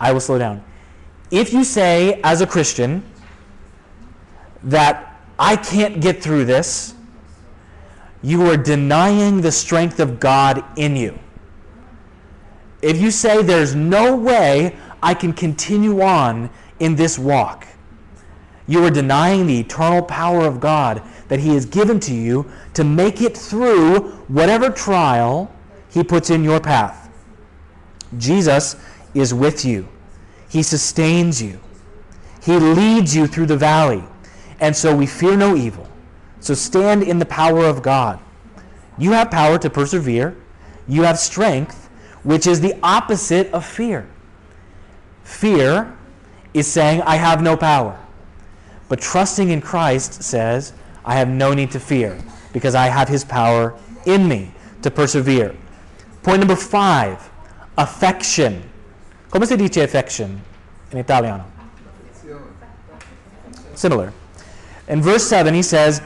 I 0.00 0.10
will 0.10 0.20
slow 0.20 0.38
down. 0.38 0.64
If 1.30 1.52
you 1.52 1.62
say, 1.62 2.20
as 2.24 2.40
a 2.40 2.46
Christian, 2.46 3.04
that 4.64 5.20
I 5.38 5.54
can't 5.54 6.00
get 6.00 6.22
through 6.22 6.46
this, 6.46 6.94
you 8.22 8.50
are 8.50 8.56
denying 8.56 9.42
the 9.42 9.52
strength 9.52 10.00
of 10.00 10.18
God 10.18 10.64
in 10.76 10.96
you. 10.96 11.18
If 12.82 13.00
you 13.00 13.10
say 13.10 13.42
there's 13.42 13.74
no 13.74 14.16
way 14.16 14.76
I 15.02 15.14
can 15.14 15.32
continue 15.32 16.02
on 16.02 16.50
in 16.80 16.96
this 16.96 17.18
walk, 17.18 17.66
you 18.68 18.84
are 18.84 18.90
denying 18.90 19.46
the 19.46 19.58
eternal 19.58 20.02
power 20.02 20.44
of 20.44 20.60
God 20.60 21.02
that 21.28 21.40
He 21.40 21.54
has 21.54 21.64
given 21.64 21.98
to 22.00 22.14
you 22.14 22.50
to 22.74 22.84
make 22.84 23.22
it 23.22 23.36
through 23.36 24.10
whatever 24.28 24.68
trial 24.70 25.50
He 25.90 26.04
puts 26.04 26.30
in 26.30 26.44
your 26.44 26.60
path. 26.60 27.10
Jesus 28.18 28.76
is 29.14 29.32
with 29.32 29.64
you, 29.64 29.88
He 30.48 30.62
sustains 30.62 31.42
you, 31.42 31.58
He 32.42 32.58
leads 32.58 33.16
you 33.16 33.26
through 33.26 33.46
the 33.46 33.56
valley. 33.56 34.04
And 34.60 34.76
so 34.76 34.94
we 34.94 35.06
fear 35.06 35.36
no 35.36 35.56
evil. 35.56 35.88
So 36.40 36.52
stand 36.52 37.02
in 37.02 37.18
the 37.18 37.26
power 37.26 37.64
of 37.64 37.80
God. 37.80 38.18
You 38.98 39.12
have 39.12 39.30
power 39.30 39.58
to 39.58 39.70
persevere, 39.70 40.36
you 40.86 41.02
have 41.02 41.18
strength, 41.18 41.88
which 42.22 42.46
is 42.46 42.60
the 42.60 42.76
opposite 42.82 43.50
of 43.52 43.64
fear. 43.64 44.08
Fear 45.28 45.94
is 46.54 46.66
saying, 46.66 47.02
I 47.02 47.16
have 47.16 47.42
no 47.42 47.54
power. 47.54 47.96
But 48.88 48.98
trusting 49.00 49.50
in 49.50 49.60
Christ 49.60 50.22
says, 50.22 50.72
I 51.04 51.14
have 51.16 51.28
no 51.28 51.52
need 51.52 51.70
to 51.72 51.78
fear 51.78 52.18
because 52.52 52.74
I 52.74 52.86
have 52.86 53.08
his 53.08 53.24
power 53.24 53.78
in 54.06 54.26
me 54.26 54.50
to 54.82 54.90
persevere. 54.90 55.54
Point 56.22 56.40
number 56.40 56.56
five 56.56 57.30
affection. 57.76 58.68
Come 59.30 59.44
si 59.44 59.56
dice 59.56 59.76
affection 59.76 60.40
in 60.90 60.98
Italiano? 60.98 61.44
Similar. 63.74 64.12
In 64.88 65.02
verse 65.02 65.24
7, 65.24 65.54
he 65.54 65.62
says, 65.62 66.00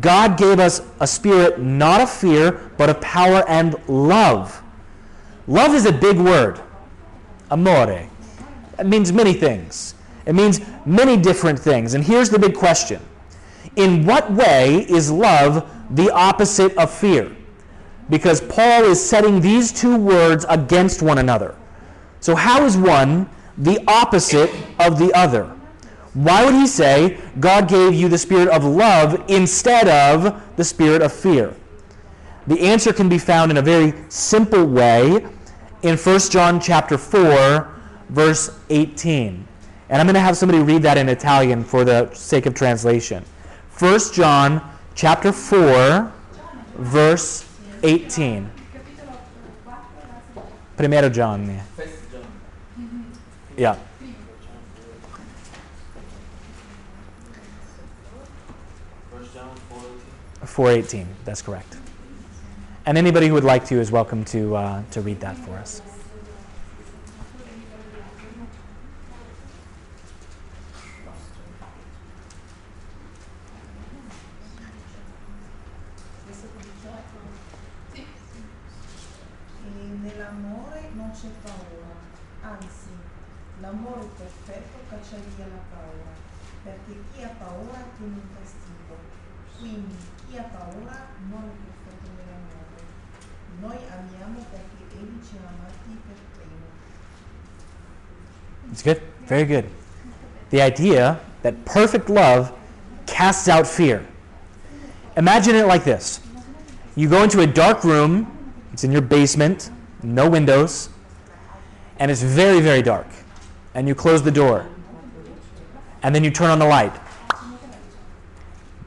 God 0.00 0.38
gave 0.38 0.58
us 0.58 0.80
a 1.00 1.06
spirit 1.06 1.60
not 1.60 2.00
of 2.00 2.10
fear, 2.10 2.72
but 2.78 2.88
of 2.88 3.00
power 3.02 3.44
and 3.46 3.76
love. 3.86 4.62
Love 5.46 5.74
is 5.74 5.84
a 5.84 5.92
big 5.92 6.16
word. 6.16 6.58
Amore. 7.50 8.08
It 8.82 8.88
means 8.88 9.12
many 9.12 9.32
things. 9.32 9.94
It 10.26 10.34
means 10.34 10.60
many 10.84 11.16
different 11.16 11.56
things. 11.56 11.94
And 11.94 12.02
here's 12.02 12.30
the 12.30 12.38
big 12.38 12.56
question 12.56 13.00
In 13.76 14.04
what 14.04 14.32
way 14.32 14.84
is 14.88 15.08
love 15.08 15.70
the 15.90 16.12
opposite 16.12 16.76
of 16.76 16.90
fear? 16.90 17.30
Because 18.10 18.40
Paul 18.40 18.82
is 18.82 19.00
setting 19.00 19.40
these 19.40 19.70
two 19.70 19.96
words 19.96 20.44
against 20.48 21.00
one 21.00 21.18
another. 21.18 21.54
So, 22.18 22.34
how 22.34 22.64
is 22.64 22.76
one 22.76 23.30
the 23.56 23.78
opposite 23.86 24.50
of 24.80 24.98
the 24.98 25.12
other? 25.14 25.44
Why 26.14 26.44
would 26.44 26.54
he 26.54 26.66
say 26.66 27.20
God 27.38 27.68
gave 27.68 27.94
you 27.94 28.08
the 28.08 28.18
spirit 28.18 28.48
of 28.48 28.64
love 28.64 29.22
instead 29.28 29.86
of 29.86 30.42
the 30.56 30.64
spirit 30.64 31.02
of 31.02 31.12
fear? 31.12 31.54
The 32.48 32.58
answer 32.58 32.92
can 32.92 33.08
be 33.08 33.18
found 33.18 33.52
in 33.52 33.58
a 33.58 33.62
very 33.62 33.94
simple 34.08 34.64
way 34.64 35.24
in 35.82 35.96
1 35.96 36.20
John 36.30 36.60
chapter 36.60 36.98
4 36.98 37.71
verse 38.12 38.50
18. 38.70 39.46
And 39.88 40.00
I'm 40.00 40.06
going 40.06 40.14
to 40.14 40.20
have 40.20 40.36
somebody 40.36 40.62
read 40.62 40.82
that 40.82 40.96
in 40.96 41.08
Italian 41.08 41.64
for 41.64 41.84
the 41.84 42.12
sake 42.14 42.46
of 42.46 42.54
translation. 42.54 43.24
1 43.78 44.00
John 44.12 44.62
chapter 44.94 45.32
4 45.32 46.12
verse 46.76 47.48
18. 47.82 48.50
Primero 50.76 51.08
John. 51.08 51.60
Yeah. 53.56 53.76
Four 60.44 60.70
eighteen. 60.70 61.06
That's 61.24 61.40
correct. 61.40 61.76
And 62.84 62.98
anybody 62.98 63.28
who 63.28 63.34
would 63.34 63.44
like 63.44 63.64
to 63.66 63.76
is 63.76 63.90
welcome 63.92 64.24
to 64.26 64.56
uh, 64.56 64.82
to 64.90 65.00
read 65.00 65.20
that 65.20 65.36
for 65.36 65.52
us. 65.52 65.80
It's 98.72 98.82
good. 98.82 99.00
Very 99.26 99.44
good. 99.44 99.66
The 100.50 100.60
idea 100.60 101.20
that 101.42 101.64
perfect 101.64 102.08
love 102.08 102.52
casts 103.06 103.48
out 103.48 103.66
fear. 103.66 104.06
Imagine 105.16 105.54
it 105.54 105.66
like 105.66 105.84
this 105.84 106.20
you 106.94 107.08
go 107.08 107.22
into 107.22 107.40
a 107.40 107.46
dark 107.46 107.84
room, 107.84 108.54
it's 108.72 108.84
in 108.84 108.92
your 108.92 109.00
basement, 109.00 109.70
no 110.02 110.28
windows, 110.28 110.90
and 111.98 112.10
it's 112.10 112.22
very, 112.22 112.60
very 112.60 112.82
dark. 112.82 113.06
And 113.74 113.88
you 113.88 113.94
close 113.94 114.22
the 114.22 114.30
door. 114.30 114.66
And 116.02 116.14
then 116.14 116.24
you 116.24 116.30
turn 116.30 116.50
on 116.50 116.58
the 116.58 116.66
light. 116.66 116.92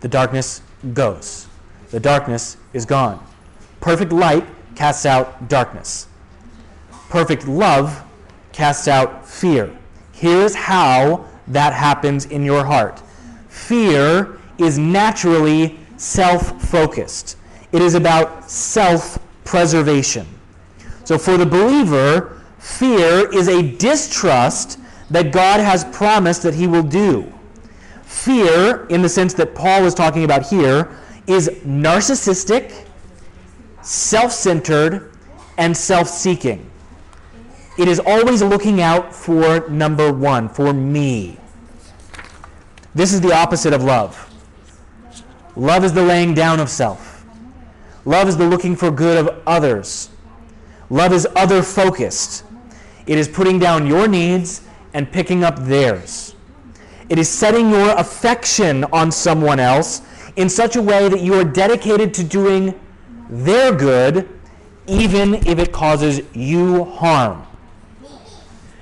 The 0.02 0.08
darkness 0.08 0.62
goes. 0.94 1.48
The 1.90 2.00
darkness 2.00 2.58
is 2.74 2.86
gone. 2.86 3.26
Perfect 3.80 4.12
light 4.12 4.46
casts 4.76 5.06
out 5.06 5.48
darkness. 5.48 6.08
Perfect 7.10 7.48
love 7.48 8.05
casts 8.56 8.88
out 8.88 9.28
fear. 9.28 9.70
Here's 10.14 10.56
how 10.56 11.26
that 11.48 11.74
happens 11.74 12.26
in 12.26 12.44
your 12.44 12.64
heart 12.64 13.04
fear 13.50 14.40
is 14.58 14.80
naturally 14.80 15.78
self 15.98 16.62
focused, 16.62 17.38
it 17.74 17.82
is 17.82 17.96
about 17.96 18.50
self 18.50 19.20
preservation. 19.44 20.26
So 21.04 21.18
for 21.18 21.38
the 21.38 21.46
believer, 21.46 22.42
fear 22.58 23.32
is 23.34 23.50
a 23.50 23.62
distrust 23.62 24.80
that 25.12 25.32
God 25.34 25.60
has 25.60 25.84
promised 25.86 26.42
that 26.44 26.56
he 26.56 26.66
will 26.66 26.84
do. 26.84 27.32
Fear, 28.04 28.88
in 28.88 29.02
the 29.02 29.10
sense 29.10 29.34
that 29.36 29.54
Paul 29.54 29.84
is 29.84 29.94
talking 29.94 30.24
about 30.24 30.44
here, 30.44 30.98
is 31.28 31.50
narcissistic, 31.66 32.86
self 33.82 34.32
centered, 34.32 35.12
and 35.58 35.76
self 35.76 36.08
seeking. 36.08 36.72
It 37.78 37.90
is 37.90 38.00
always 38.00 38.42
looking 38.42 38.82
out 38.82 39.14
for 39.14 39.68
number 39.68 40.12
one, 40.12 40.48
for 40.48 40.72
me. 40.72 41.38
This 42.94 43.12
is 43.12 43.20
the 43.20 43.34
opposite 43.34 43.74
of 43.74 43.84
love. 43.84 44.22
Love 45.58 45.84
is 45.84 45.92
the 45.92 46.02
laying 46.02 46.34
down 46.34 46.62
of 46.62 46.70
self. 46.70 47.26
Love 48.06 48.30
is 48.30 48.38
the 48.38 48.48
looking 48.48 48.78
for 48.78 48.92
good 48.92 49.18
of 49.18 49.42
others. 49.46 50.10
Love 50.90 51.12
is 51.12 51.28
other 51.36 51.62
focused. 51.62 52.46
It 53.08 53.18
is 53.18 53.28
putting 53.28 53.60
down 53.60 53.88
your 53.88 54.08
needs 54.08 54.62
and 54.94 55.12
picking 55.12 55.44
up 55.44 55.60
theirs. 55.60 56.36
It 57.10 57.20
is 57.20 57.28
setting 57.28 57.70
your 57.70 57.90
affection 57.98 58.86
on 58.86 59.12
someone 59.12 59.60
else 59.60 60.02
in 60.38 60.48
such 60.48 60.78
a 60.78 60.82
way 60.82 61.10
that 61.10 61.20
you 61.20 61.34
are 61.34 61.44
dedicated 61.44 62.14
to 62.14 62.24
doing 62.24 62.80
their 63.30 63.76
good, 63.76 64.30
even 64.88 65.36
if 65.46 65.60
it 65.60 65.74
causes 65.74 66.22
you 66.34 66.86
harm. 66.86 67.46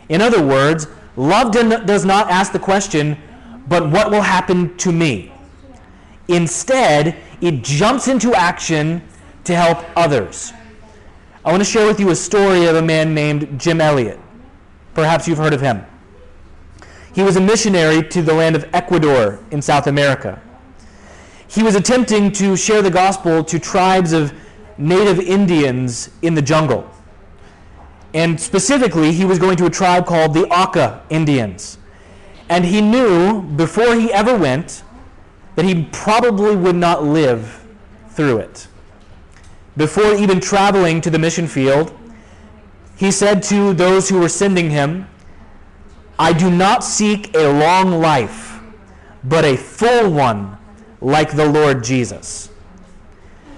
In 0.10 0.22
other 0.22 0.46
words, 0.46 0.88
Love 1.16 1.52
does 1.52 2.06
not 2.06 2.30
ask 2.32 2.52
the 2.52 2.60
question, 2.60 3.18
but 3.68 3.88
what 3.90 4.10
will 4.10 4.22
happen 4.22 4.76
to 4.78 4.92
me? 4.92 5.32
Instead, 6.28 7.16
it 7.42 7.64
jumps 7.64 8.08
into 8.08 8.34
action 8.34 9.02
to 9.44 9.56
help 9.56 9.86
others. 9.96 10.54
I 11.46 11.52
want 11.52 11.62
to 11.62 11.70
share 11.70 11.86
with 11.86 12.00
you 12.00 12.10
a 12.10 12.16
story 12.16 12.66
of 12.66 12.78
a 12.78 12.82
man 12.82 13.14
named 13.14 13.60
Jim 13.60 13.82
Elliot. 13.82 14.20
Perhaps 14.94 15.28
you've 15.28 15.38
heard 15.38 15.54
of 15.54 15.62
him. 15.62 15.86
He 17.14 17.22
was 17.22 17.36
a 17.36 17.42
missionary 17.42 18.02
to 18.10 18.22
the 18.22 18.34
land 18.34 18.56
of 18.56 18.66
Ecuador 18.74 19.44
in 19.52 19.62
South 19.62 19.88
America. 19.88 20.42
He 21.48 21.62
was 21.62 21.76
attempting 21.76 22.32
to 22.34 22.56
share 22.58 22.82
the 22.82 22.90
gospel 22.90 23.44
to 23.44 23.60
tribes 23.60 24.14
of 24.14 24.34
native 24.78 25.20
Indians 25.20 26.10
in 26.24 26.34
the 26.34 26.42
jungle. 26.42 26.90
And 28.14 28.40
specifically, 28.40 29.12
he 29.12 29.26
was 29.26 29.40
going 29.40 29.58
to 29.58 29.66
a 29.66 29.70
tribe 29.70 30.06
called 30.06 30.34
the 30.34 30.46
Auca 30.48 31.04
Indians. 31.10 31.78
And 32.50 32.66
he 32.66 32.82
knew 32.82 33.42
before 33.42 33.96
he 33.96 34.14
ever 34.14 34.38
went 34.38 34.84
that 35.56 35.66
he 35.66 35.86
probably 35.92 36.56
would 36.56 36.76
not 36.76 37.04
live 37.04 37.66
through 38.10 38.40
it. 38.40 38.68
Before 39.76 40.14
even 40.14 40.40
traveling 40.40 41.02
to 41.02 41.10
the 41.10 41.18
mission 41.18 41.48
field, 41.48 41.98
he 42.96 43.10
said 43.12 43.42
to 43.44 43.74
those 43.74 44.10
who 44.10 44.20
were 44.20 44.30
sending 44.30 44.70
him, 44.70 45.08
I 46.20 46.32
do 46.32 46.52
not 46.52 46.84
seek 46.84 47.36
a 47.36 47.52
long 47.52 48.00
life, 48.00 48.60
but 49.24 49.44
a 49.44 49.58
full 49.58 50.12
one 50.12 50.58
like 51.02 51.36
the 51.36 51.50
Lord 51.50 51.84
Jesus. 51.84 52.50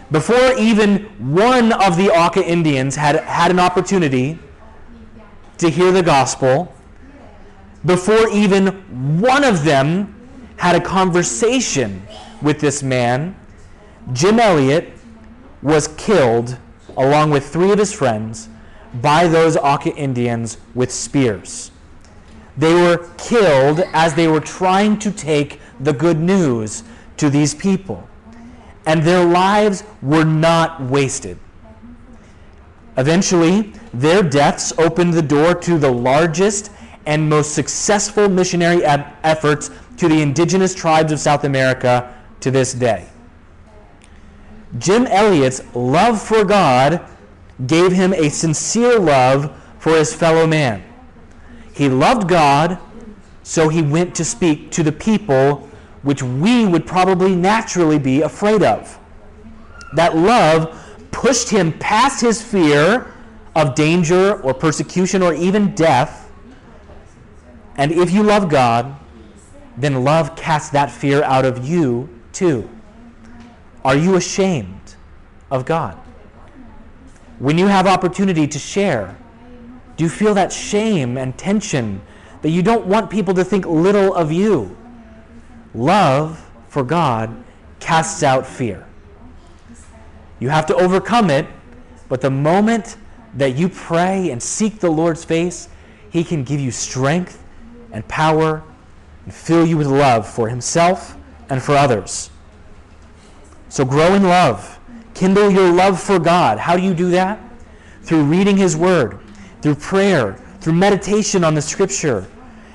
Before 0.09 0.53
even 0.57 1.03
one 1.33 1.73
of 1.73 1.97
the 1.97 2.09
Auca 2.09 2.43
Indians 2.43 2.95
had 2.95 3.17
had 3.17 3.51
an 3.51 3.59
opportunity 3.59 4.39
to 5.57 5.69
hear 5.69 5.91
the 5.91 6.03
gospel, 6.03 6.73
before 7.85 8.29
even 8.29 8.67
one 9.19 9.43
of 9.43 9.63
them 9.63 10.11
had 10.57 10.75
a 10.75 10.81
conversation 10.81 12.05
with 12.41 12.59
this 12.59 12.81
man, 12.81 13.35
Jim 14.13 14.39
Elliot 14.39 14.91
was 15.61 15.87
killed 15.89 16.57
along 16.97 17.31
with 17.31 17.47
three 17.47 17.71
of 17.71 17.79
his 17.79 17.91
friends 17.91 18.49
by 19.01 19.27
those 19.27 19.57
Auca 19.57 19.93
Indians 19.95 20.57
with 20.73 20.91
spears. 20.91 21.71
They 22.57 22.73
were 22.73 23.09
killed 23.17 23.81
as 23.93 24.13
they 24.13 24.27
were 24.27 24.39
trying 24.39 24.97
to 24.99 25.11
take 25.11 25.59
the 25.79 25.91
good 25.91 26.19
news 26.19 26.83
to 27.17 27.29
these 27.29 27.53
people. 27.53 28.07
And 28.85 29.03
their 29.03 29.25
lives 29.25 29.83
were 30.01 30.23
not 30.23 30.81
wasted. 30.81 31.37
Eventually, 32.97 33.73
their 33.93 34.23
deaths 34.23 34.73
opened 34.77 35.13
the 35.13 35.21
door 35.21 35.53
to 35.55 35.77
the 35.77 35.91
largest 35.91 36.71
and 37.05 37.29
most 37.29 37.53
successful 37.53 38.29
missionary 38.29 38.83
efforts 38.83 39.69
to 39.97 40.07
the 40.07 40.21
indigenous 40.21 40.73
tribes 40.73 41.11
of 41.11 41.19
South 41.19 41.43
America 41.43 42.13
to 42.39 42.51
this 42.51 42.73
day. 42.73 43.07
Jim 44.77 45.05
Elliot's 45.07 45.61
love 45.75 46.21
for 46.21 46.43
God 46.43 47.05
gave 47.67 47.91
him 47.91 48.13
a 48.13 48.29
sincere 48.29 48.99
love 48.99 49.55
for 49.79 49.91
his 49.97 50.13
fellow 50.13 50.45
man. 50.47 50.83
He 51.73 51.89
loved 51.89 52.27
God, 52.27 52.79
so 53.43 53.69
he 53.69 53.81
went 53.81 54.15
to 54.15 54.25
speak 54.25 54.71
to 54.71 54.83
the 54.83 54.91
people 54.91 55.69
which 56.01 56.23
we 56.23 56.65
would 56.65 56.85
probably 56.85 57.35
naturally 57.35 57.99
be 57.99 58.21
afraid 58.21 58.63
of. 58.63 58.99
That 59.95 60.15
love 60.15 60.84
pushed 61.15 61.49
him 61.49 61.71
past 61.79 62.19
his 62.19 62.41
fear 62.41 63.09
of 63.55 63.73
danger 63.73 64.41
or 64.41 64.53
persecution 64.53 65.23
or 65.23 65.33
even 65.33 65.73
death. 65.73 66.29
And 67.77 67.93
if 67.93 68.11
you 68.11 68.21
love 68.21 68.49
God, 68.49 68.97
then 69.77 70.03
love 70.03 70.35
casts 70.35 70.71
that 70.71 70.91
fear 70.91 71.23
out 71.23 71.45
of 71.45 71.65
you 71.65 72.09
too. 72.33 72.69
Are 73.85 73.95
you 73.95 74.15
ashamed 74.15 74.95
of 75.49 75.65
God? 75.65 75.97
When 77.39 77.57
you 77.57 77.67
have 77.67 77.87
opportunity 77.87 78.45
to 78.47 78.59
share, 78.59 79.17
do 79.95 80.03
you 80.03 80.09
feel 80.09 80.33
that 80.33 80.51
shame 80.51 81.17
and 81.17 81.37
tension 81.37 82.01
that 82.41 82.49
you 82.49 82.61
don't 82.61 82.87
want 82.87 83.09
people 83.09 83.33
to 83.35 83.43
think 83.45 83.65
little 83.65 84.13
of 84.13 84.33
you? 84.33 84.75
Love 85.73 86.45
for 86.67 86.83
God 86.83 87.41
casts 87.79 88.21
out 88.21 88.45
fear. 88.45 88.84
You 90.39 90.49
have 90.49 90.65
to 90.67 90.75
overcome 90.75 91.29
it, 91.29 91.47
but 92.09 92.21
the 92.21 92.29
moment 92.29 92.97
that 93.35 93.55
you 93.55 93.69
pray 93.69 94.31
and 94.31 94.41
seek 94.41 94.79
the 94.79 94.89
Lord's 94.89 95.23
face, 95.23 95.69
He 96.09 96.23
can 96.23 96.43
give 96.43 96.59
you 96.59 96.71
strength 96.71 97.43
and 97.91 98.07
power 98.07 98.63
and 99.23 99.33
fill 99.33 99.65
you 99.65 99.77
with 99.77 99.87
love 99.87 100.27
for 100.27 100.49
Himself 100.49 101.17
and 101.49 101.61
for 101.61 101.75
others. 101.75 102.29
So 103.69 103.85
grow 103.85 104.13
in 104.13 104.23
love. 104.23 104.79
Kindle 105.13 105.49
your 105.49 105.71
love 105.71 106.01
for 106.01 106.19
God. 106.19 106.57
How 106.57 106.75
do 106.75 106.83
you 106.83 106.93
do 106.93 107.09
that? 107.11 107.39
Through 108.03 108.23
reading 108.25 108.57
His 108.57 108.75
Word, 108.75 109.19
through 109.61 109.75
prayer, 109.75 110.33
through 110.59 110.73
meditation 110.73 111.43
on 111.43 111.55
the 111.55 111.61
Scripture. 111.61 112.27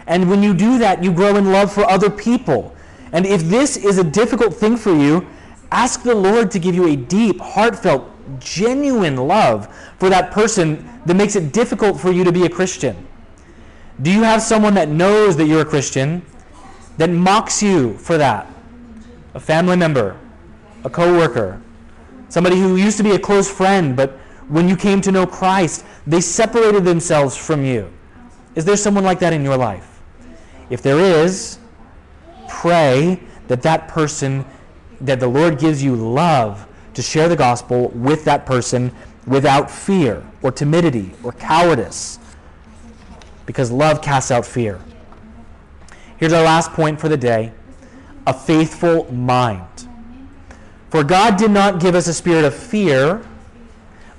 And 0.06 0.28
when 0.28 0.42
you 0.42 0.54
do 0.54 0.78
that, 0.78 1.04
you 1.04 1.12
grow 1.12 1.36
in 1.36 1.52
love 1.52 1.72
for 1.72 1.84
other 1.84 2.10
people. 2.10 2.74
And 3.12 3.26
if 3.26 3.42
this 3.42 3.76
is 3.76 3.98
a 3.98 4.04
difficult 4.04 4.54
thing 4.54 4.76
for 4.76 4.94
you, 4.94 5.26
ask 5.72 6.02
the 6.02 6.14
Lord 6.14 6.50
to 6.52 6.58
give 6.58 6.74
you 6.74 6.88
a 6.88 6.96
deep, 6.96 7.40
heartfelt, 7.40 8.08
genuine 8.38 9.16
love 9.16 9.74
for 9.98 10.08
that 10.08 10.30
person 10.30 11.00
that 11.06 11.14
makes 11.14 11.36
it 11.36 11.52
difficult 11.52 12.00
for 12.00 12.12
you 12.12 12.24
to 12.24 12.32
be 12.32 12.44
a 12.44 12.48
Christian. 12.48 13.06
Do 14.02 14.10
you 14.10 14.22
have 14.22 14.42
someone 14.42 14.74
that 14.74 14.88
knows 14.88 15.36
that 15.36 15.46
you're 15.46 15.62
a 15.62 15.66
Christian 15.66 16.22
that 16.96 17.10
mocks 17.10 17.62
you 17.62 17.96
for 17.98 18.16
that? 18.18 18.46
A 19.34 19.40
family 19.40 19.76
member, 19.76 20.18
a 20.84 20.90
coworker, 20.90 21.60
somebody 22.28 22.56
who 22.58 22.76
used 22.76 22.96
to 22.96 23.02
be 23.02 23.12
a 23.12 23.18
close 23.18 23.50
friend, 23.50 23.96
but 23.96 24.12
when 24.48 24.68
you 24.68 24.76
came 24.76 25.00
to 25.02 25.12
know 25.12 25.26
Christ, 25.26 25.84
they 26.06 26.20
separated 26.20 26.84
themselves 26.84 27.36
from 27.36 27.64
you. 27.64 27.90
Is 28.54 28.64
there 28.64 28.76
someone 28.76 29.04
like 29.04 29.20
that 29.20 29.32
in 29.32 29.44
your 29.44 29.56
life? 29.56 30.00
If 30.70 30.82
there 30.82 30.98
is, 30.98 31.58
pray 32.48 33.20
that 33.48 33.62
that 33.62 33.88
person, 33.88 34.44
that 35.00 35.20
the 35.20 35.28
Lord 35.28 35.58
gives 35.58 35.82
you 35.82 35.94
love 35.96 36.66
to 36.94 37.02
share 37.02 37.28
the 37.28 37.36
gospel 37.36 37.88
with 37.88 38.24
that 38.24 38.46
person 38.46 38.92
without 39.26 39.70
fear 39.70 40.24
or 40.42 40.50
timidity 40.50 41.12
or 41.22 41.32
cowardice. 41.32 42.18
Because 43.46 43.70
love 43.70 44.02
casts 44.02 44.30
out 44.30 44.44
fear. 44.44 44.80
Here's 46.18 46.32
our 46.32 46.44
last 46.44 46.72
point 46.72 47.00
for 47.00 47.08
the 47.08 47.16
day 47.16 47.52
a 48.26 48.34
faithful 48.34 49.10
mind. 49.12 49.88
For 50.90 51.04
God 51.04 51.36
did 51.36 51.50
not 51.50 51.80
give 51.80 51.94
us 51.94 52.08
a 52.08 52.14
spirit 52.14 52.44
of 52.44 52.54
fear, 52.54 53.24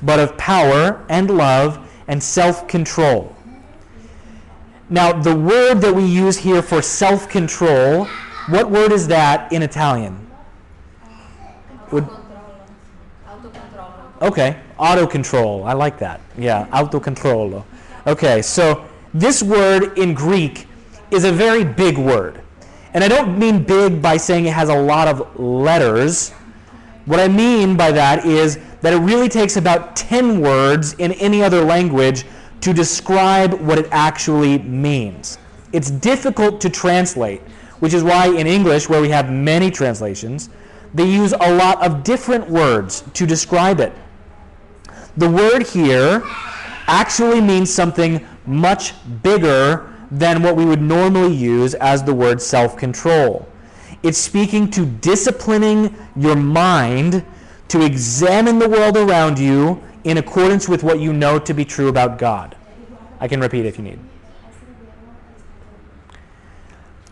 but 0.01 0.19
of 0.19 0.37
power 0.37 1.05
and 1.09 1.29
love 1.29 1.87
and 2.07 2.21
self 2.21 2.67
control. 2.67 3.35
Now, 4.89 5.13
the 5.13 5.35
word 5.35 5.75
that 5.75 5.93
we 5.93 6.05
use 6.05 6.37
here 6.37 6.61
for 6.61 6.81
self 6.81 7.29
control, 7.29 8.05
what 8.47 8.71
word 8.71 8.91
is 8.91 9.07
that 9.07 9.51
in 9.53 9.61
Italian? 9.61 10.30
Would, 11.91 12.07
okay, 14.21 14.59
auto 14.77 15.07
control. 15.07 15.63
I 15.65 15.73
like 15.73 15.97
that. 15.99 16.21
Yeah, 16.37 16.67
autocontrollo. 16.67 17.63
Okay, 18.07 18.41
so 18.41 18.85
this 19.13 19.43
word 19.43 19.97
in 19.97 20.13
Greek 20.13 20.67
is 21.11 21.25
a 21.25 21.31
very 21.31 21.63
big 21.63 21.97
word. 21.97 22.41
And 22.93 23.03
I 23.03 23.07
don't 23.07 23.37
mean 23.37 23.63
big 23.63 24.01
by 24.01 24.17
saying 24.17 24.45
it 24.45 24.53
has 24.53 24.69
a 24.69 24.75
lot 24.75 25.07
of 25.07 25.39
letters. 25.39 26.31
What 27.05 27.19
I 27.19 27.27
mean 27.27 27.77
by 27.77 27.91
that 27.91 28.25
is 28.25 28.59
that 28.81 28.93
it 28.93 28.97
really 28.97 29.29
takes 29.29 29.57
about 29.57 29.95
10 29.95 30.41
words 30.41 30.93
in 30.93 31.13
any 31.13 31.43
other 31.43 31.63
language 31.63 32.25
to 32.61 32.73
describe 32.73 33.53
what 33.53 33.77
it 33.77 33.87
actually 33.91 34.59
means. 34.59 35.37
It's 35.73 35.89
difficult 35.89 36.61
to 36.61 36.69
translate, 36.69 37.41
which 37.79 37.93
is 37.93 38.03
why 38.03 38.27
in 38.27 38.45
English, 38.45 38.89
where 38.89 39.01
we 39.01 39.09
have 39.09 39.31
many 39.31 39.71
translations, 39.71 40.49
they 40.93 41.09
use 41.09 41.33
a 41.33 41.53
lot 41.55 41.83
of 41.83 42.03
different 42.03 42.49
words 42.49 43.03
to 43.13 43.25
describe 43.25 43.79
it. 43.79 43.93
The 45.17 45.29
word 45.29 45.67
here 45.67 46.23
actually 46.87 47.41
means 47.41 47.73
something 47.73 48.25
much 48.45 48.93
bigger 49.23 49.93
than 50.11 50.43
what 50.43 50.55
we 50.55 50.65
would 50.65 50.81
normally 50.81 51.33
use 51.33 51.73
as 51.75 52.03
the 52.03 52.13
word 52.13 52.41
self 52.41 52.77
control. 52.77 53.47
It's 54.03 54.17
speaking 54.17 54.69
to 54.71 54.85
disciplining 54.85 55.95
your 56.15 56.35
mind 56.35 57.23
to 57.69 57.81
examine 57.85 58.59
the 58.59 58.67
world 58.67 58.97
around 58.97 59.39
you 59.39 59.81
in 60.03 60.17
accordance 60.17 60.67
with 60.67 60.83
what 60.83 60.99
you 60.99 61.13
know 61.13 61.39
to 61.39 61.53
be 61.53 61.63
true 61.63 61.87
about 61.87 62.17
God. 62.17 62.55
I 63.19 63.27
can 63.27 63.39
repeat 63.39 63.65
if 63.65 63.77
you 63.77 63.83
need. 63.83 63.99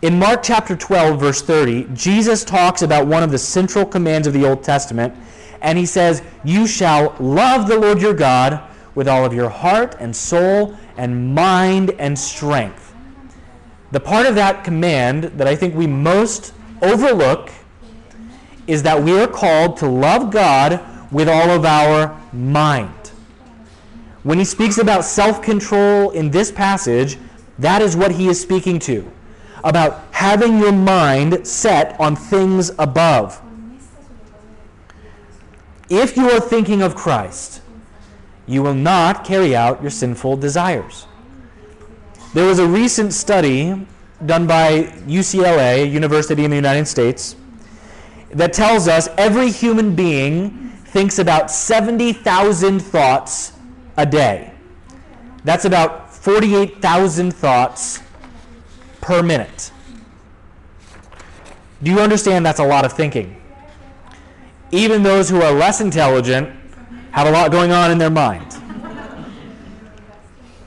In 0.02 0.18
Mark 0.18 0.42
chapter 0.42 0.74
12, 0.74 1.20
verse 1.20 1.42
30, 1.42 1.88
Jesus 1.92 2.42
talks 2.42 2.80
about 2.80 3.06
one 3.06 3.22
of 3.22 3.30
the 3.30 3.36
central 3.36 3.84
commands 3.84 4.26
of 4.26 4.32
the 4.32 4.48
Old 4.48 4.64
Testament, 4.64 5.14
and 5.60 5.76
he 5.76 5.84
says, 5.84 6.22
You 6.42 6.66
shall 6.66 7.14
love 7.20 7.68
the 7.68 7.78
Lord 7.78 8.00
your 8.00 8.14
God 8.14 8.62
with 8.94 9.06
all 9.06 9.26
of 9.26 9.34
your 9.34 9.50
heart 9.50 9.96
and 10.00 10.16
soul 10.16 10.74
and 10.96 11.34
mind 11.34 11.90
and 11.98 12.18
strength. 12.18 12.94
The 13.92 14.00
part 14.00 14.24
of 14.24 14.34
that 14.36 14.64
command 14.64 15.24
that 15.24 15.46
I 15.46 15.54
think 15.54 15.74
we 15.74 15.86
most 15.86 16.54
overlook 16.80 17.50
is 18.66 18.82
that 18.84 19.02
we 19.02 19.20
are 19.20 19.28
called 19.28 19.76
to 19.78 19.86
love 19.86 20.30
God 20.30 20.80
with 21.12 21.28
all 21.28 21.50
of 21.50 21.66
our 21.66 22.18
mind. 22.32 23.08
When 24.22 24.38
he 24.38 24.46
speaks 24.46 24.78
about 24.78 25.04
self 25.04 25.42
control 25.42 26.12
in 26.12 26.30
this 26.30 26.50
passage, 26.50 27.18
that 27.58 27.82
is 27.82 27.98
what 27.98 28.12
he 28.12 28.28
is 28.28 28.40
speaking 28.40 28.78
to 28.78 29.12
about 29.64 30.02
having 30.12 30.58
your 30.58 30.72
mind 30.72 31.46
set 31.46 31.98
on 32.00 32.16
things 32.16 32.70
above. 32.78 33.40
If 35.88 36.16
you 36.16 36.30
are 36.30 36.40
thinking 36.40 36.82
of 36.82 36.94
Christ, 36.94 37.62
you 38.46 38.62
will 38.62 38.74
not 38.74 39.24
carry 39.24 39.54
out 39.56 39.80
your 39.80 39.90
sinful 39.90 40.36
desires. 40.36 41.06
There 42.32 42.46
was 42.46 42.58
a 42.58 42.66
recent 42.66 43.12
study 43.12 43.86
done 44.26 44.46
by 44.46 44.82
UCLA, 45.06 45.90
University 45.90 46.44
in 46.44 46.50
the 46.50 46.56
United 46.56 46.86
States, 46.86 47.36
that 48.30 48.52
tells 48.52 48.86
us 48.86 49.08
every 49.18 49.50
human 49.50 49.96
being 49.96 50.70
thinks 50.84 51.18
about 51.18 51.50
70,000 51.50 52.80
thoughts 52.80 53.52
a 53.96 54.06
day. 54.06 54.52
That's 55.44 55.64
about 55.64 56.14
48,000 56.14 57.32
thoughts 57.32 58.00
per 59.00 59.22
minute. 59.22 59.72
Do 61.82 61.90
you 61.90 62.00
understand 62.00 62.44
that's 62.44 62.60
a 62.60 62.64
lot 62.64 62.84
of 62.84 62.92
thinking? 62.92 63.40
Even 64.70 65.02
those 65.02 65.28
who 65.28 65.40
are 65.42 65.52
less 65.52 65.80
intelligent 65.80 66.48
have 67.12 67.26
a 67.26 67.30
lot 67.30 67.50
going 67.50 67.72
on 67.72 67.90
in 67.90 67.98
their 67.98 68.10
mind. 68.10 68.56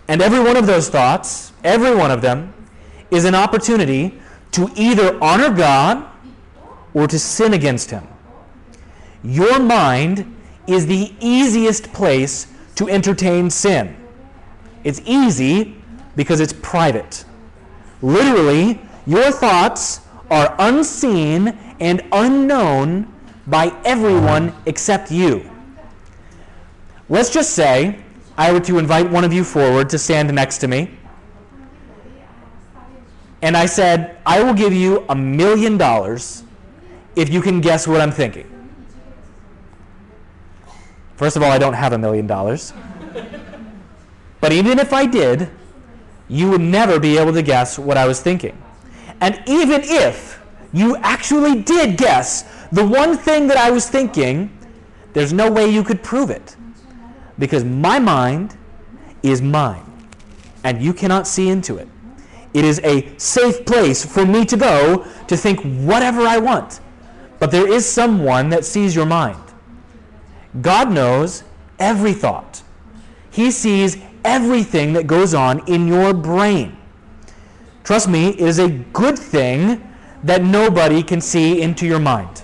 And 0.07 0.21
every 0.21 0.39
one 0.39 0.57
of 0.57 0.67
those 0.67 0.89
thoughts, 0.89 1.53
every 1.63 1.95
one 1.95 2.11
of 2.11 2.21
them, 2.21 2.53
is 3.11 3.25
an 3.25 3.35
opportunity 3.35 4.19
to 4.51 4.69
either 4.75 5.17
honor 5.23 5.49
God 5.49 6.05
or 6.93 7.07
to 7.07 7.17
sin 7.17 7.53
against 7.53 7.91
Him. 7.91 8.07
Your 9.23 9.59
mind 9.59 10.35
is 10.67 10.85
the 10.85 11.13
easiest 11.19 11.91
place 11.93 12.47
to 12.75 12.89
entertain 12.89 13.49
sin. 13.49 13.95
It's 14.83 15.01
easy 15.05 15.75
because 16.15 16.39
it's 16.39 16.53
private. 16.53 17.25
Literally, 18.03 18.81
your 19.07 19.31
thoughts 19.31 20.01
are 20.29 20.53
unseen 20.59 21.47
and 21.79 22.01
unknown 22.11 23.11
by 23.47 23.73
everyone 23.85 24.53
except 24.65 25.09
you. 25.09 25.49
Let's 27.07 27.29
just 27.29 27.51
say 27.51 28.03
I 28.37 28.51
were 28.51 28.59
to 28.59 28.77
invite 28.77 29.09
one 29.09 29.23
of 29.23 29.31
you 29.31 29.45
forward 29.45 29.89
to 29.89 29.97
stand 29.97 30.33
next 30.33 30.57
to 30.59 30.67
me. 30.67 30.91
And 33.41 33.55
I 33.55 33.65
said, 33.65 34.17
I 34.25 34.43
will 34.43 34.53
give 34.53 34.73
you 34.73 35.05
a 35.07 35.15
million 35.15 35.77
dollars 35.77 36.43
if 37.15 37.29
you 37.29 37.41
can 37.41 37.61
guess 37.61 37.87
what 37.87 38.01
I'm 38.01 38.11
thinking. 38.11 38.49
First 41.15 41.37
of 41.37 41.43
all, 41.43 41.51
I 41.51 41.57
don't 41.57 41.73
have 41.73 41.93
a 41.93 41.97
million 41.97 42.27
dollars. 42.27 42.73
But 44.41 44.51
even 44.51 44.77
if 44.77 44.91
I 44.91 45.05
did, 45.05 45.49
you 46.27 46.49
would 46.49 46.61
never 46.61 46.99
be 46.99 47.17
able 47.17 47.33
to 47.33 47.41
guess 47.41 47.77
what 47.77 47.97
I 47.97 48.07
was 48.07 48.21
thinking. 48.21 48.57
And 49.21 49.41
even 49.45 49.81
if 49.83 50.41
you 50.73 50.97
actually 50.97 51.61
did 51.61 51.97
guess 51.97 52.43
the 52.71 52.85
one 52.85 53.17
thing 53.17 53.47
that 53.47 53.57
I 53.57 53.71
was 53.71 53.87
thinking, 53.87 54.57
there's 55.13 55.31
no 55.31 55.51
way 55.51 55.69
you 55.69 55.83
could 55.83 56.01
prove 56.01 56.29
it. 56.29 56.55
Because 57.37 57.63
my 57.63 57.99
mind 57.99 58.57
is 59.21 59.41
mine, 59.41 59.85
and 60.63 60.81
you 60.81 60.93
cannot 60.93 61.27
see 61.27 61.49
into 61.49 61.77
it. 61.77 61.87
It 62.53 62.65
is 62.65 62.79
a 62.83 63.17
safe 63.17 63.65
place 63.65 64.05
for 64.05 64.25
me 64.25 64.45
to 64.45 64.57
go 64.57 65.05
to 65.27 65.37
think 65.37 65.61
whatever 65.61 66.21
I 66.21 66.37
want. 66.37 66.79
But 67.39 67.51
there 67.51 67.67
is 67.67 67.85
someone 67.85 68.49
that 68.49 68.65
sees 68.65 68.95
your 68.95 69.05
mind. 69.05 69.41
God 70.61 70.91
knows 70.91 71.43
every 71.79 72.13
thought. 72.13 72.61
He 73.31 73.49
sees 73.49 73.97
everything 74.23 74.93
that 74.93 75.07
goes 75.07 75.33
on 75.33 75.67
in 75.67 75.87
your 75.87 76.13
brain. 76.13 76.77
Trust 77.83 78.07
me, 78.07 78.29
it 78.29 78.39
is 78.39 78.59
a 78.59 78.69
good 78.69 79.19
thing 79.19 79.81
that 80.23 80.41
nobody 80.41 81.03
can 81.03 81.19
see 81.19 81.61
into 81.61 81.85
your 81.85 81.99
mind. 81.99 82.43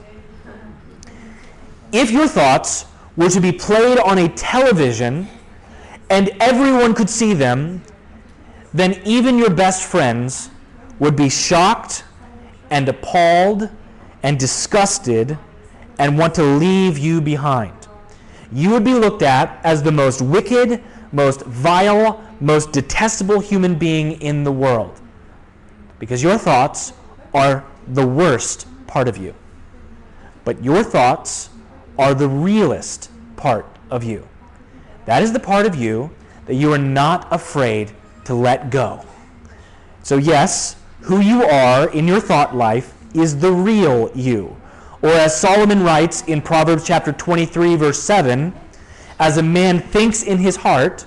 If 1.92 2.12
your 2.12 2.28
thoughts 2.28 2.86
were 3.16 3.30
to 3.30 3.40
be 3.40 3.52
played 3.52 4.00
on 4.00 4.18
a 4.18 4.30
television 4.30 5.28
and 6.10 6.30
everyone 6.40 6.94
could 6.94 7.10
see 7.10 7.34
them, 7.34 7.82
then 8.74 9.02
even 9.06 9.38
your 9.38 9.50
best 9.50 9.84
friends 9.84 10.50
would 11.00 11.16
be 11.16 11.30
shocked 11.30 12.04
and 12.70 12.88
appalled 12.88 13.70
and 14.24 14.38
disgusted 14.38 15.38
and 15.98 16.18
want 16.18 16.36
to 16.36 16.44
leave 16.44 16.98
you 16.98 17.22
behind. 17.22 17.74
You 18.52 18.72
would 18.72 18.84
be 18.84 18.94
looked 18.94 19.22
at 19.22 19.60
as 19.64 19.84
the 19.84 19.92
most 19.92 20.22
wicked, 20.22 20.84
most 21.12 21.42
vile, 21.42 22.24
most 22.40 22.72
detestable 22.72 23.40
human 23.40 23.76
being 23.78 24.22
in 24.22 24.44
the 24.44 24.52
world. 24.52 25.00
Because 25.98 26.24
your 26.24 26.38
thoughts 26.38 26.94
are 27.34 27.66
the 27.88 28.06
worst 28.06 28.68
part 28.88 29.08
of 29.08 29.18
you. 29.18 29.34
But 30.46 30.64
your 30.64 30.84
thoughts 30.84 31.50
are 31.98 32.14
the 32.14 32.28
realest 32.28 33.12
part 33.36 33.66
of 33.90 34.04
you. 34.04 34.28
That 35.06 35.22
is 35.22 35.34
the 35.34 35.40
part 35.40 35.66
of 35.66 35.76
you 35.76 36.12
that 36.46 36.56
you 36.56 36.74
are 36.74 36.78
not 36.78 37.28
afraid 37.32 37.92
to 38.26 38.34
let 38.34 38.70
go. 38.70 39.06
So, 40.04 40.18
yes, 40.18 40.76
who 41.02 41.20
you 41.20 41.44
are 41.44 41.90
in 41.90 42.08
your 42.08 42.20
thought 42.20 42.56
life 42.56 42.94
is 43.14 43.38
the 43.38 43.52
real 43.52 44.12
you. 44.16 44.56
Or 45.02 45.10
as 45.10 45.40
Solomon 45.40 45.84
writes 45.84 46.24
in 46.24 46.42
Proverbs 46.42 46.86
chapter 46.86 47.12
23 47.12 47.76
verse 47.76 48.02
7, 48.02 48.54
as 49.20 49.38
a 49.38 49.44
man 49.44 49.80
thinks 49.80 50.24
in 50.24 50.38
his 50.38 50.56
heart, 50.56 51.06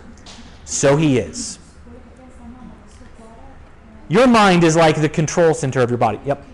so 0.64 0.96
he 0.96 1.18
is. 1.18 1.58
Your 4.08 4.26
mind 4.26 4.62
is 4.62 4.76
like 4.76 5.00
the 5.00 5.08
control 5.08 5.54
center 5.54 5.80
of 5.80 5.90
your 5.90 5.98
body. 5.98 6.20
Yep. 6.26 6.46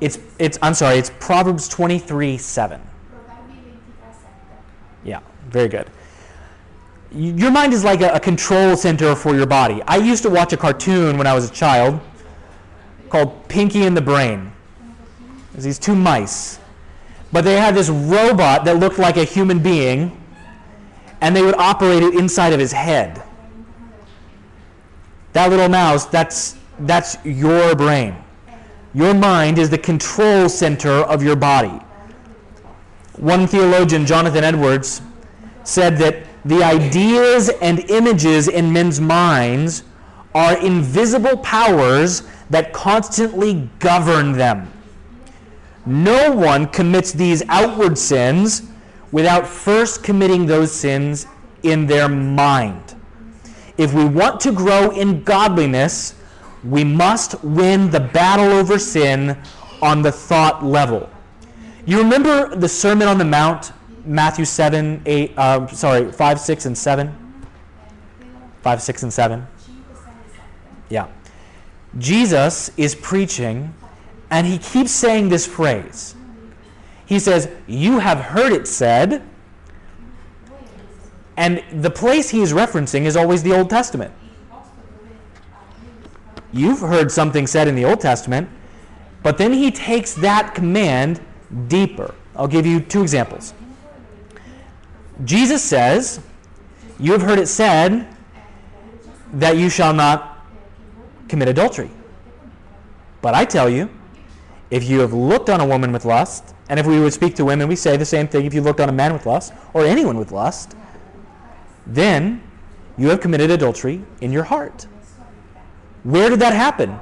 It's 0.00 0.18
it's 0.38 0.58
I'm 0.62 0.74
sorry, 0.74 0.98
it's 0.98 1.10
Proverbs 1.18 1.68
23 1.68 2.38
7. 2.38 2.80
Yeah, 5.02 5.20
very 5.48 5.68
good. 5.68 5.90
Your 7.12 7.50
mind 7.50 7.72
is 7.72 7.84
like 7.84 8.00
a, 8.00 8.10
a 8.10 8.20
control 8.20 8.76
center 8.76 9.14
for 9.14 9.34
your 9.34 9.46
body. 9.46 9.82
I 9.86 9.96
used 9.96 10.22
to 10.24 10.30
watch 10.30 10.52
a 10.52 10.56
cartoon 10.56 11.16
when 11.16 11.26
I 11.26 11.34
was 11.34 11.48
a 11.48 11.52
child 11.52 12.00
called 13.08 13.48
Pinky 13.48 13.82
and 13.84 13.96
the 13.96 14.00
Brain. 14.00 14.52
There's 15.52 15.64
these 15.64 15.78
two 15.78 15.94
mice. 15.94 16.58
But 17.34 17.42
they 17.42 17.56
had 17.56 17.74
this 17.74 17.88
robot 17.88 18.64
that 18.64 18.78
looked 18.78 19.00
like 19.00 19.16
a 19.16 19.24
human 19.24 19.58
being, 19.58 20.16
and 21.20 21.34
they 21.34 21.42
would 21.42 21.56
operate 21.56 22.04
it 22.04 22.14
inside 22.14 22.52
of 22.52 22.60
his 22.60 22.70
head. 22.70 23.20
That 25.32 25.50
little 25.50 25.68
mouse, 25.68 26.04
that's, 26.06 26.56
that's 26.78 27.16
your 27.24 27.74
brain. 27.74 28.14
Your 28.94 29.14
mind 29.14 29.58
is 29.58 29.68
the 29.68 29.78
control 29.78 30.48
center 30.48 30.92
of 30.92 31.24
your 31.24 31.34
body. 31.34 31.80
One 33.16 33.48
theologian, 33.48 34.06
Jonathan 34.06 34.44
Edwards, 34.44 35.02
said 35.64 35.98
that 35.98 36.18
the 36.44 36.62
ideas 36.62 37.48
and 37.60 37.80
images 37.90 38.46
in 38.46 38.72
men's 38.72 39.00
minds 39.00 39.82
are 40.36 40.56
invisible 40.64 41.38
powers 41.38 42.22
that 42.50 42.72
constantly 42.72 43.68
govern 43.80 44.34
them. 44.34 44.70
No 45.86 46.32
one 46.32 46.66
commits 46.66 47.12
these 47.12 47.42
outward 47.48 47.98
sins 47.98 48.62
without 49.12 49.46
first 49.46 50.02
committing 50.02 50.46
those 50.46 50.72
sins 50.72 51.26
in 51.62 51.86
their 51.86 52.08
mind. 52.08 52.94
If 53.76 53.92
we 53.92 54.04
want 54.04 54.40
to 54.40 54.52
grow 54.52 54.90
in 54.90 55.22
godliness, 55.24 56.14
we 56.62 56.84
must 56.84 57.42
win 57.44 57.90
the 57.90 58.00
battle 58.00 58.52
over 58.52 58.78
sin 58.78 59.36
on 59.82 60.02
the 60.02 60.12
thought 60.12 60.64
level. 60.64 61.10
You 61.84 61.98
remember 61.98 62.54
the 62.56 62.68
Sermon 62.68 63.08
on 63.08 63.18
the 63.18 63.24
Mount, 63.24 63.72
Matthew 64.06 64.44
7, 64.46 65.02
8, 65.04 65.32
uh, 65.36 65.66
sorry, 65.68 66.10
5, 66.10 66.40
6, 66.40 66.66
and 66.66 66.78
7? 66.78 67.38
5, 68.62 68.82
6, 68.82 69.02
and 69.02 69.12
7? 69.12 69.46
Yeah. 70.88 71.08
Jesus 71.98 72.70
is 72.76 72.94
preaching 72.94 73.74
and 74.30 74.46
he 74.46 74.58
keeps 74.58 74.90
saying 74.90 75.28
this 75.28 75.46
phrase. 75.46 76.14
He 77.06 77.18
says, 77.18 77.48
You 77.66 77.98
have 77.98 78.18
heard 78.18 78.52
it 78.52 78.66
said. 78.66 79.22
And 81.36 81.62
the 81.82 81.90
place 81.90 82.30
he 82.30 82.40
is 82.40 82.52
referencing 82.52 83.02
is 83.02 83.16
always 83.16 83.42
the 83.42 83.52
Old 83.52 83.68
Testament. 83.68 84.12
You've 86.52 86.78
heard 86.78 87.10
something 87.10 87.48
said 87.48 87.66
in 87.66 87.74
the 87.74 87.84
Old 87.84 88.00
Testament, 88.00 88.48
but 89.24 89.38
then 89.38 89.52
he 89.52 89.72
takes 89.72 90.14
that 90.14 90.54
command 90.54 91.20
deeper. 91.66 92.14
I'll 92.36 92.46
give 92.46 92.64
you 92.64 92.78
two 92.78 93.02
examples. 93.02 93.52
Jesus 95.24 95.62
says, 95.62 96.20
You 97.00 97.12
have 97.12 97.22
heard 97.22 97.40
it 97.40 97.48
said 97.48 98.06
that 99.34 99.56
you 99.56 99.68
shall 99.68 99.92
not 99.92 100.46
commit 101.28 101.48
adultery. 101.48 101.90
But 103.20 103.34
I 103.34 103.44
tell 103.44 103.68
you, 103.68 103.90
if 104.70 104.88
you 104.88 105.00
have 105.00 105.12
looked 105.12 105.50
on 105.50 105.60
a 105.60 105.66
woman 105.66 105.92
with 105.92 106.04
lust, 106.04 106.54
and 106.68 106.80
if 106.80 106.86
we 106.86 106.98
would 107.00 107.12
speak 107.12 107.34
to 107.36 107.44
women, 107.44 107.68
we 107.68 107.76
say 107.76 107.96
the 107.96 108.04
same 108.04 108.26
thing 108.28 108.46
if 108.46 108.54
you 108.54 108.60
looked 108.60 108.80
on 108.80 108.88
a 108.88 108.92
man 108.92 109.12
with 109.12 109.26
lust, 109.26 109.52
or 109.72 109.84
anyone 109.84 110.18
with 110.18 110.32
lust, 110.32 110.74
then 111.86 112.42
you 112.96 113.08
have 113.10 113.20
committed 113.20 113.50
adultery 113.50 114.02
in 114.20 114.32
your 114.32 114.44
heart. 114.44 114.86
Where 116.02 116.30
did 116.30 116.40
that 116.40 116.54
happen? 116.54 116.98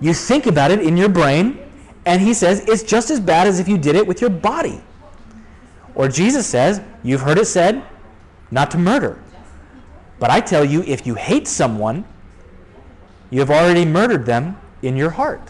You 0.00 0.12
think 0.12 0.46
about 0.46 0.70
it 0.70 0.80
in 0.80 0.96
your 0.96 1.08
brain, 1.08 1.58
and 2.04 2.20
he 2.20 2.34
says 2.34 2.64
it's 2.68 2.82
just 2.82 3.10
as 3.10 3.20
bad 3.20 3.46
as 3.46 3.60
if 3.60 3.68
you 3.68 3.78
did 3.78 3.96
it 3.96 4.06
with 4.06 4.20
your 4.20 4.30
body. 4.30 4.82
Or 5.94 6.08
Jesus 6.08 6.46
says, 6.46 6.80
You've 7.02 7.20
heard 7.20 7.38
it 7.38 7.46
said, 7.46 7.82
not 8.50 8.70
to 8.72 8.78
murder. 8.78 9.22
But 10.18 10.30
I 10.30 10.40
tell 10.40 10.64
you, 10.64 10.82
if 10.82 11.06
you 11.06 11.14
hate 11.14 11.46
someone, 11.46 12.04
you 13.30 13.40
have 13.40 13.50
already 13.50 13.84
murdered 13.84 14.26
them 14.26 14.56
in 14.82 14.96
your 14.96 15.10
heart. 15.10 15.42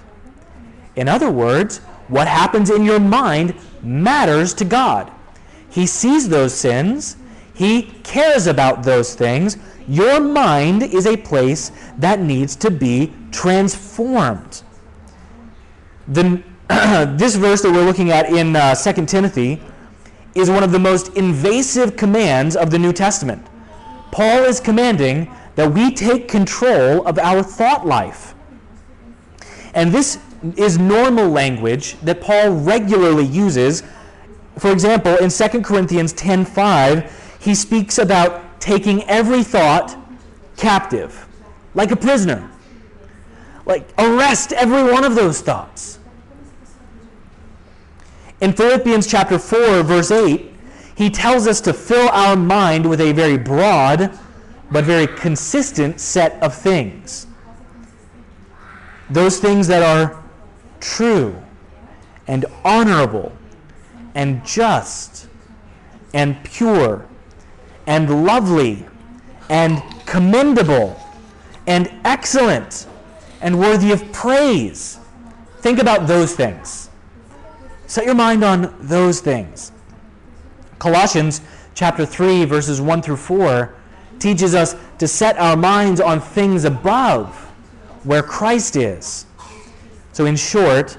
In 0.97 1.09
other 1.09 1.31
words, 1.31 1.79
what 2.09 2.29
happens 2.29 2.71
in 2.71 2.85
your 2.85 3.01
mind 3.01 3.55
matters 3.83 4.55
to 4.55 4.65
God. 4.65 5.11
He 5.69 5.87
sees 5.87 6.29
those 6.29 6.55
sins, 6.55 7.17
He 7.55 7.83
cares 8.03 8.47
about 8.47 8.83
those 8.83 9.15
things. 9.15 9.57
Your 9.87 10.19
mind 10.19 10.83
is 10.83 11.07
a 11.07 11.17
place 11.17 11.71
that 11.99 12.21
needs 12.21 12.57
to 12.57 12.71
be 12.71 13.13
transformed. 13.31 14.63
The, 16.09 16.43
this 17.19 17.37
verse 17.37 17.61
that 17.63 17.71
we're 17.71 17.85
looking 17.85 18.11
at 18.11 18.31
in 18.31 18.57
uh, 18.57 18.75
2 18.75 19.05
Timothy 19.07 19.61
is 20.35 20.51
one 20.51 20.63
of 20.63 20.73
the 20.73 20.79
most 20.79 21.15
invasive 21.17 21.97
commands 21.97 22.57
of 22.57 22.71
the 22.71 22.79
New 22.79 22.93
Testament. 22.93 23.47
Paul 24.11 24.45
is 24.45 24.61
commanding 24.61 25.31
that 25.55 25.73
we 25.73 25.93
take 25.93 26.29
control 26.29 27.07
of 27.07 27.19
our 27.19 27.43
thought 27.43 27.87
life. 27.87 28.35
And 29.75 29.93
this 29.93 30.19
is 30.57 30.79
normal 30.79 31.29
language 31.29 31.97
that 32.03 32.21
Paul 32.21 32.51
regularly 32.51 33.25
uses. 33.25 33.83
For 34.59 34.71
example, 34.71 35.17
in 35.17 35.31
2 35.31 35.63
Corinthians 35.63 36.13
10:5, 36.13 37.11
he 37.39 37.55
speaks 37.55 37.99
about 37.99 38.61
taking 38.61 39.03
every 39.05 39.43
thought 39.43 39.97
captive, 40.57 41.27
like 41.75 41.91
a 41.91 41.97
prisoner. 41.97 42.49
Like 43.67 43.89
arrest 43.99 44.53
every 44.53 44.83
one 44.83 45.05
of 45.05 45.15
those 45.15 45.41
thoughts. 45.41 45.99
In 48.41 48.53
Philippians 48.53 49.07
chapter 49.07 49.39
4 49.39 49.83
verse 49.83 50.11
8, 50.11 50.53
he 50.95 51.11
tells 51.11 51.47
us 51.47 51.61
to 51.63 51.73
fill 51.73 52.09
our 52.11 52.37
mind 52.37 52.89
with 52.89 53.01
a 53.01 53.13
very 53.13 53.39
broad 53.39 54.19
but 54.71 54.85
very 54.85 55.07
consistent 55.07 56.01
set 56.01 56.41
of 56.43 56.55
things. 56.55 57.27
Those 59.11 59.39
things 59.39 59.67
that 59.69 59.83
are 59.83 60.24
true 60.85 61.35
and 62.27 62.45
honorable 62.63 63.33
and 64.15 64.45
just 64.45 65.29
and 66.13 66.43
pure 66.45 67.07
and 67.87 68.25
lovely 68.25 68.87
and 69.49 69.83
commendable 70.05 71.01
and 71.67 71.91
excellent 72.05 72.87
and 73.41 73.59
worthy 73.59 73.93
of 73.93 74.13
praise. 74.13 74.99
Think 75.61 75.79
about 75.79 76.07
those 76.07 76.35
things. 76.35 76.91
Set 77.87 78.05
your 78.05 78.15
mind 78.15 78.45
on 78.45 78.75
those 78.81 79.21
things. 79.21 79.73
Colossians 80.79 81.41
chapter 81.75 82.05
3 82.05 82.45
verses 82.45 82.81
1 82.81 83.01
through 83.01 83.17
4 83.17 83.75
teaches 84.19 84.55
us 84.55 84.77
to 84.99 85.09
set 85.09 85.39
our 85.39 85.57
minds 85.57 86.01
on 86.01 86.21
things 86.21 86.65
above 86.65 87.35
where 88.05 88.23
Christ 88.23 88.77
is. 88.77 89.25
So 90.15 90.27
in 90.27 90.37
short, 90.37 90.97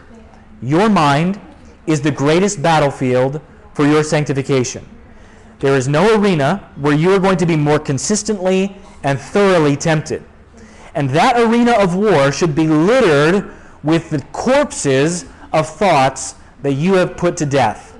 your 0.61 0.89
mind 0.89 1.39
is 1.87 2.01
the 2.01 2.11
greatest 2.11 2.61
battlefield 2.61 3.39
for 3.73 3.87
your 3.87 4.03
sanctification. 4.03 4.85
There 5.59 5.77
is 5.77 5.87
no 5.87 6.19
arena 6.19 6.69
where 6.75 6.93
you 6.93 7.13
are 7.13 7.19
going 7.19 7.37
to 7.37 7.45
be 7.45 7.55
more 7.55 7.79
consistently 7.79 8.75
and 9.03 9.17
thoroughly 9.17 9.77
tempted. 9.77 10.21
And 10.95 11.09
that 11.11 11.39
arena 11.39 11.71
of 11.71 11.95
war 11.95 12.29
should 12.33 12.55
be 12.55 12.67
littered 12.67 13.53
with 13.83 14.09
the 14.09 14.21
corpses 14.33 15.23
of 15.53 15.69
thoughts 15.69 16.35
that 16.61 16.73
you 16.73 16.95
have 16.95 17.15
put 17.15 17.37
to 17.37 17.45
death. 17.45 17.97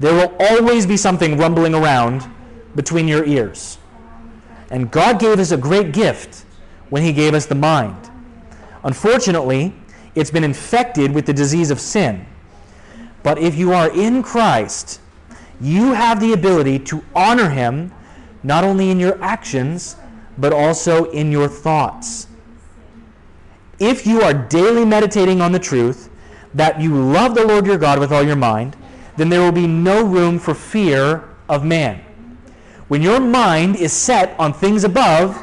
There 0.00 0.12
will 0.12 0.34
always 0.40 0.86
be 0.86 0.96
something 0.96 1.38
rumbling 1.38 1.76
around 1.76 2.28
between 2.74 3.06
your 3.06 3.24
ears. 3.24 3.78
And 4.70 4.90
God 4.90 5.20
gave 5.20 5.38
us 5.38 5.52
a 5.52 5.56
great 5.56 5.92
gift 5.92 6.46
when 6.90 7.04
He 7.04 7.12
gave 7.12 7.32
us 7.32 7.46
the 7.46 7.54
mind. 7.54 8.10
Unfortunately, 8.84 9.74
it's 10.14 10.30
been 10.30 10.44
infected 10.44 11.12
with 11.12 11.26
the 11.26 11.32
disease 11.32 11.70
of 11.70 11.80
sin. 11.80 12.26
But 13.22 13.38
if 13.38 13.56
you 13.56 13.72
are 13.72 13.90
in 13.90 14.22
Christ, 14.22 15.00
you 15.60 15.92
have 15.92 16.20
the 16.20 16.32
ability 16.32 16.80
to 16.80 17.04
honor 17.14 17.50
Him 17.50 17.92
not 18.42 18.64
only 18.64 18.90
in 18.90 18.98
your 18.98 19.22
actions, 19.22 19.96
but 20.36 20.52
also 20.52 21.10
in 21.12 21.30
your 21.30 21.48
thoughts. 21.48 22.26
If 23.78 24.06
you 24.06 24.22
are 24.22 24.34
daily 24.34 24.84
meditating 24.84 25.40
on 25.40 25.52
the 25.52 25.58
truth 25.58 26.10
that 26.54 26.80
you 26.80 26.94
love 26.94 27.34
the 27.34 27.46
Lord 27.46 27.66
your 27.66 27.78
God 27.78 27.98
with 27.98 28.12
all 28.12 28.22
your 28.22 28.36
mind, 28.36 28.76
then 29.16 29.28
there 29.28 29.40
will 29.40 29.52
be 29.52 29.66
no 29.66 30.04
room 30.04 30.38
for 30.38 30.54
fear 30.54 31.28
of 31.48 31.64
man. 31.64 32.04
When 32.88 33.02
your 33.02 33.20
mind 33.20 33.76
is 33.76 33.92
set 33.92 34.38
on 34.38 34.52
things 34.52 34.84
above, 34.84 35.40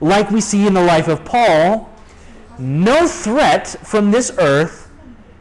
like 0.00 0.30
we 0.30 0.40
see 0.40 0.66
in 0.66 0.74
the 0.74 0.82
life 0.82 1.08
of 1.08 1.24
Paul, 1.24 1.89
no 2.60 3.06
threat 3.06 3.66
from 3.68 4.10
this 4.10 4.30
earth 4.38 4.90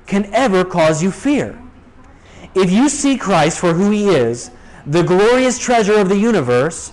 can 0.07 0.33
ever 0.33 0.65
cause 0.65 1.03
you 1.03 1.11
fear. 1.11 1.61
If 2.55 2.71
you 2.71 2.89
see 2.89 3.17
Christ 3.17 3.59
for 3.59 3.73
who 3.73 3.91
he 3.91 4.09
is, 4.09 4.51
the 4.85 5.03
glorious 5.03 5.59
treasure 5.59 5.99
of 5.99 6.09
the 6.09 6.17
universe, 6.17 6.91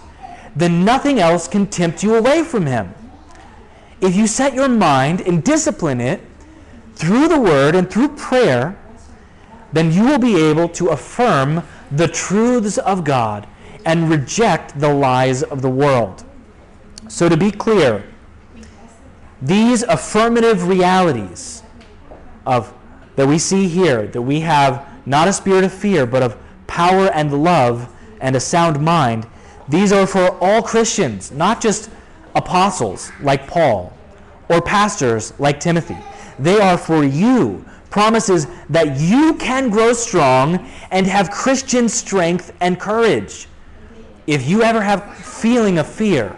then 0.55 0.85
nothing 0.85 1.19
else 1.19 1.49
can 1.49 1.67
tempt 1.67 2.03
you 2.03 2.15
away 2.15 2.43
from 2.43 2.67
him. 2.67 2.95
If 4.01 4.15
you 4.15 4.27
set 4.27 4.53
your 4.53 4.69
mind 4.69 5.23
and 5.23 5.43
discipline 5.43 6.01
it 6.01 6.21
through 6.95 7.29
the 7.29 7.41
word 7.41 7.75
and 7.75 7.91
through 7.91 8.17
prayer, 8.17 8.79
then 9.73 9.93
you 9.93 10.05
will 10.05 10.19
be 10.19 10.37
able 10.37 10.69
to 10.71 10.89
affirm 10.89 11.63
the 11.91 12.09
truths 12.09 12.79
of 12.79 13.05
God 13.05 13.47
and 13.85 14.11
reject 14.11 14.79
the 14.79 14.93
lies 14.93 15.43
of 15.43 15.63
the 15.63 15.71
world. 15.71 16.25
So, 17.09 17.29
to 17.29 17.37
be 17.37 17.51
clear, 17.51 18.05
these 19.47 19.83
affirmative 19.85 20.67
realities 20.67 21.63
of 22.45 22.73
that 23.17 23.27
we 23.27 23.39
see 23.39 23.69
here, 23.69 24.07
that 24.09 24.23
we 24.23 24.41
have 24.41 24.87
not 25.07 25.29
a 25.29 25.33
spirit 25.33 25.65
of 25.65 25.73
fear, 25.73 26.05
but 26.05 26.23
of 26.23 26.37
power 26.67 27.11
and 27.13 27.43
love 27.43 27.89
and 28.21 28.37
a 28.37 28.41
sound 28.41 28.81
mind, 28.81 29.27
these 29.69 29.93
are 29.93 30.07
for 30.07 30.37
all 30.41 30.63
Christians, 30.63 31.33
not 31.33 31.61
just 31.61 31.91
apostles 32.35 33.11
like 33.23 33.47
Paul 33.47 33.93
or 34.49 34.61
pastors 34.61 35.33
like 35.39 35.61
Timothy. 35.61 35.97
They 36.39 36.61
are 36.61 36.77
for 36.77 37.05
you. 37.05 37.65
Promises 37.91 38.47
that 38.69 39.01
you 39.01 39.35
can 39.35 39.71
grow 39.71 39.93
strong 39.93 40.71
and 40.91 41.07
have 41.07 41.31
Christian 41.31 41.89
strength 41.89 42.53
and 42.61 42.79
courage. 42.79 43.49
If 44.27 44.47
you 44.47 44.63
ever 44.63 44.83
have 44.83 45.17
feeling 45.17 45.79
of 45.79 45.87
fear, 45.87 46.37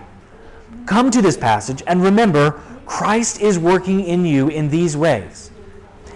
come 0.87 1.11
to 1.11 1.21
this 1.21 1.37
passage 1.37 1.83
and 1.87 2.03
remember 2.03 2.63
Christ 2.89 3.43
is 3.43 3.59
working 3.59 4.01
in 4.01 4.25
you 4.25 4.49
in 4.49 4.71
these 4.71 4.97
ways. 4.97 5.51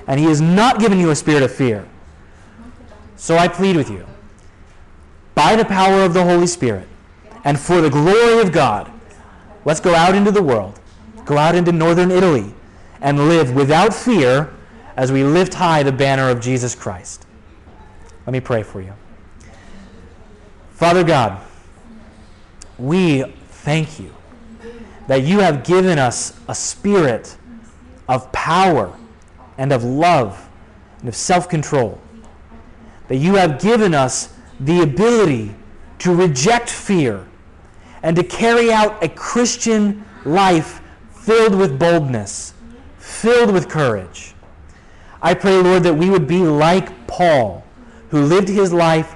And 0.07 0.19
he 0.19 0.27
has 0.27 0.41
not 0.41 0.81
given 0.81 0.99
you 0.99 1.11
a 1.11 1.15
spirit 1.15 1.43
of 1.43 1.53
fear. 1.53 1.87
So 3.17 3.37
I 3.37 3.47
plead 3.47 3.77
with 3.77 3.91
you, 3.91 4.07
by 5.35 5.55
the 5.55 5.65
power 5.65 6.03
of 6.03 6.15
the 6.15 6.25
Holy 6.25 6.47
Spirit 6.47 6.89
and 7.45 7.61
for 7.61 7.81
the 7.81 7.91
glory 7.91 8.41
of 8.41 8.51
God, 8.53 8.91
let's 9.65 9.81
go 9.81 9.95
out 9.95 10.15
into 10.15 10.33
the 10.33 10.43
world, 10.43 10.81
go 11.25 11.37
out 11.37 11.55
into 11.55 11.71
northern 11.71 12.11
Italy, 12.11 12.53
and 13.01 13.29
live 13.29 13.55
without 13.55 13.95
fear 13.95 14.53
as 14.97 15.13
we 15.13 15.23
lift 15.23 15.55
high 15.55 15.83
the 15.83 15.93
banner 15.93 16.31
of 16.31 16.41
Jesus 16.41 16.75
Christ. 16.75 17.27
Let 18.27 18.33
me 18.33 18.41
pray 18.41 18.63
for 18.63 18.81
you. 18.81 18.95
Father 20.73 21.05
God, 21.05 21.41
we 22.79 23.23
thank 23.23 24.01
you 24.01 24.13
that 25.13 25.25
you 25.25 25.41
have 25.41 25.63
given 25.63 25.99
us 25.99 26.41
a 26.49 26.55
spirit 26.55 27.37
of 28.09 28.33
power 28.33 28.97
and 29.59 29.71
of 29.71 29.85
love 29.85 30.49
and 31.01 31.09
of 31.11 31.15
self 31.15 31.51
control. 31.51 32.01
That 33.09 33.19
you 33.19 33.35
have 33.35 33.61
given 33.61 33.93
us 33.93 34.33
the 34.59 34.81
ability 34.81 35.55
to 35.99 36.15
reject 36.15 36.71
fear 36.71 37.27
and 38.03 38.17
to 38.17 38.25
carry 38.25 38.73
out 38.73 39.05
a 39.05 39.09
Christian 39.11 40.03
life 40.25 40.81
filled 41.11 41.57
with 41.57 41.79
boldness, 41.79 42.55
filled 42.97 43.53
with 43.53 43.69
courage. 43.69 44.35
I 45.21 45.35
pray, 45.35 45.61
Lord, 45.61 45.83
that 45.83 45.93
we 45.93 46.09
would 46.09 46.27
be 46.27 46.39
like 46.39 47.07
Paul, 47.07 47.67
who 48.09 48.23
lived 48.23 48.49
his 48.49 48.73
life 48.73 49.15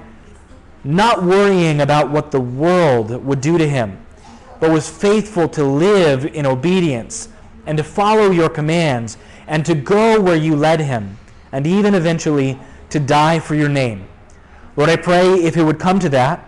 not 0.84 1.24
worrying 1.24 1.80
about 1.80 2.10
what 2.10 2.32
the 2.32 2.40
world 2.40 3.24
would 3.24 3.40
do 3.40 3.56
to 3.56 3.66
him 3.66 4.05
but 4.60 4.70
was 4.70 4.88
faithful 4.88 5.48
to 5.50 5.64
live 5.64 6.24
in 6.26 6.46
obedience 6.46 7.28
and 7.66 7.76
to 7.78 7.84
follow 7.84 8.30
your 8.30 8.48
commands 8.48 9.18
and 9.46 9.64
to 9.66 9.74
go 9.74 10.20
where 10.20 10.36
you 10.36 10.56
led 10.56 10.80
him, 10.80 11.18
and 11.52 11.66
even 11.66 11.94
eventually 11.94 12.58
to 12.90 12.98
die 12.98 13.38
for 13.38 13.54
your 13.54 13.68
name. 13.68 14.06
Lord, 14.76 14.90
I 14.90 14.96
pray 14.96 15.34
if 15.34 15.56
it 15.56 15.62
would 15.62 15.78
come 15.78 15.98
to 16.00 16.08
that, 16.10 16.46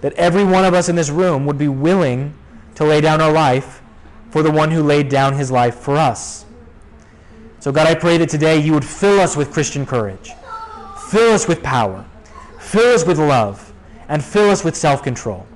that 0.00 0.12
every 0.14 0.44
one 0.44 0.64
of 0.64 0.74
us 0.74 0.88
in 0.88 0.96
this 0.96 1.10
room 1.10 1.46
would 1.46 1.58
be 1.58 1.68
willing 1.68 2.34
to 2.74 2.84
lay 2.84 3.00
down 3.00 3.20
our 3.20 3.32
life 3.32 3.80
for 4.30 4.42
the 4.42 4.50
one 4.50 4.70
who 4.70 4.82
laid 4.82 5.08
down 5.08 5.34
his 5.34 5.50
life 5.50 5.76
for 5.76 5.96
us. 5.96 6.44
So, 7.60 7.72
God, 7.72 7.86
I 7.86 7.94
pray 7.94 8.18
that 8.18 8.28
today 8.28 8.58
you 8.58 8.72
would 8.74 8.84
fill 8.84 9.18
us 9.18 9.36
with 9.36 9.52
Christian 9.52 9.86
courage, 9.86 10.32
fill 11.08 11.32
us 11.32 11.48
with 11.48 11.62
power, 11.62 12.04
fill 12.60 12.94
us 12.94 13.04
with 13.06 13.18
love, 13.18 13.72
and 14.08 14.22
fill 14.22 14.50
us 14.50 14.62
with 14.62 14.76
self 14.76 15.02
control. 15.02 15.46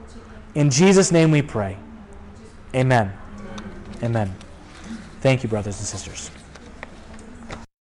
In 0.54 0.70
Jesus' 0.70 1.12
name 1.12 1.30
we 1.30 1.42
pray. 1.42 1.76
Amen. 2.74 3.12
Amen. 4.02 4.34
Thank 5.20 5.42
you, 5.42 5.48
brothers 5.48 5.78
and 5.78 5.86
sisters. 5.86 6.30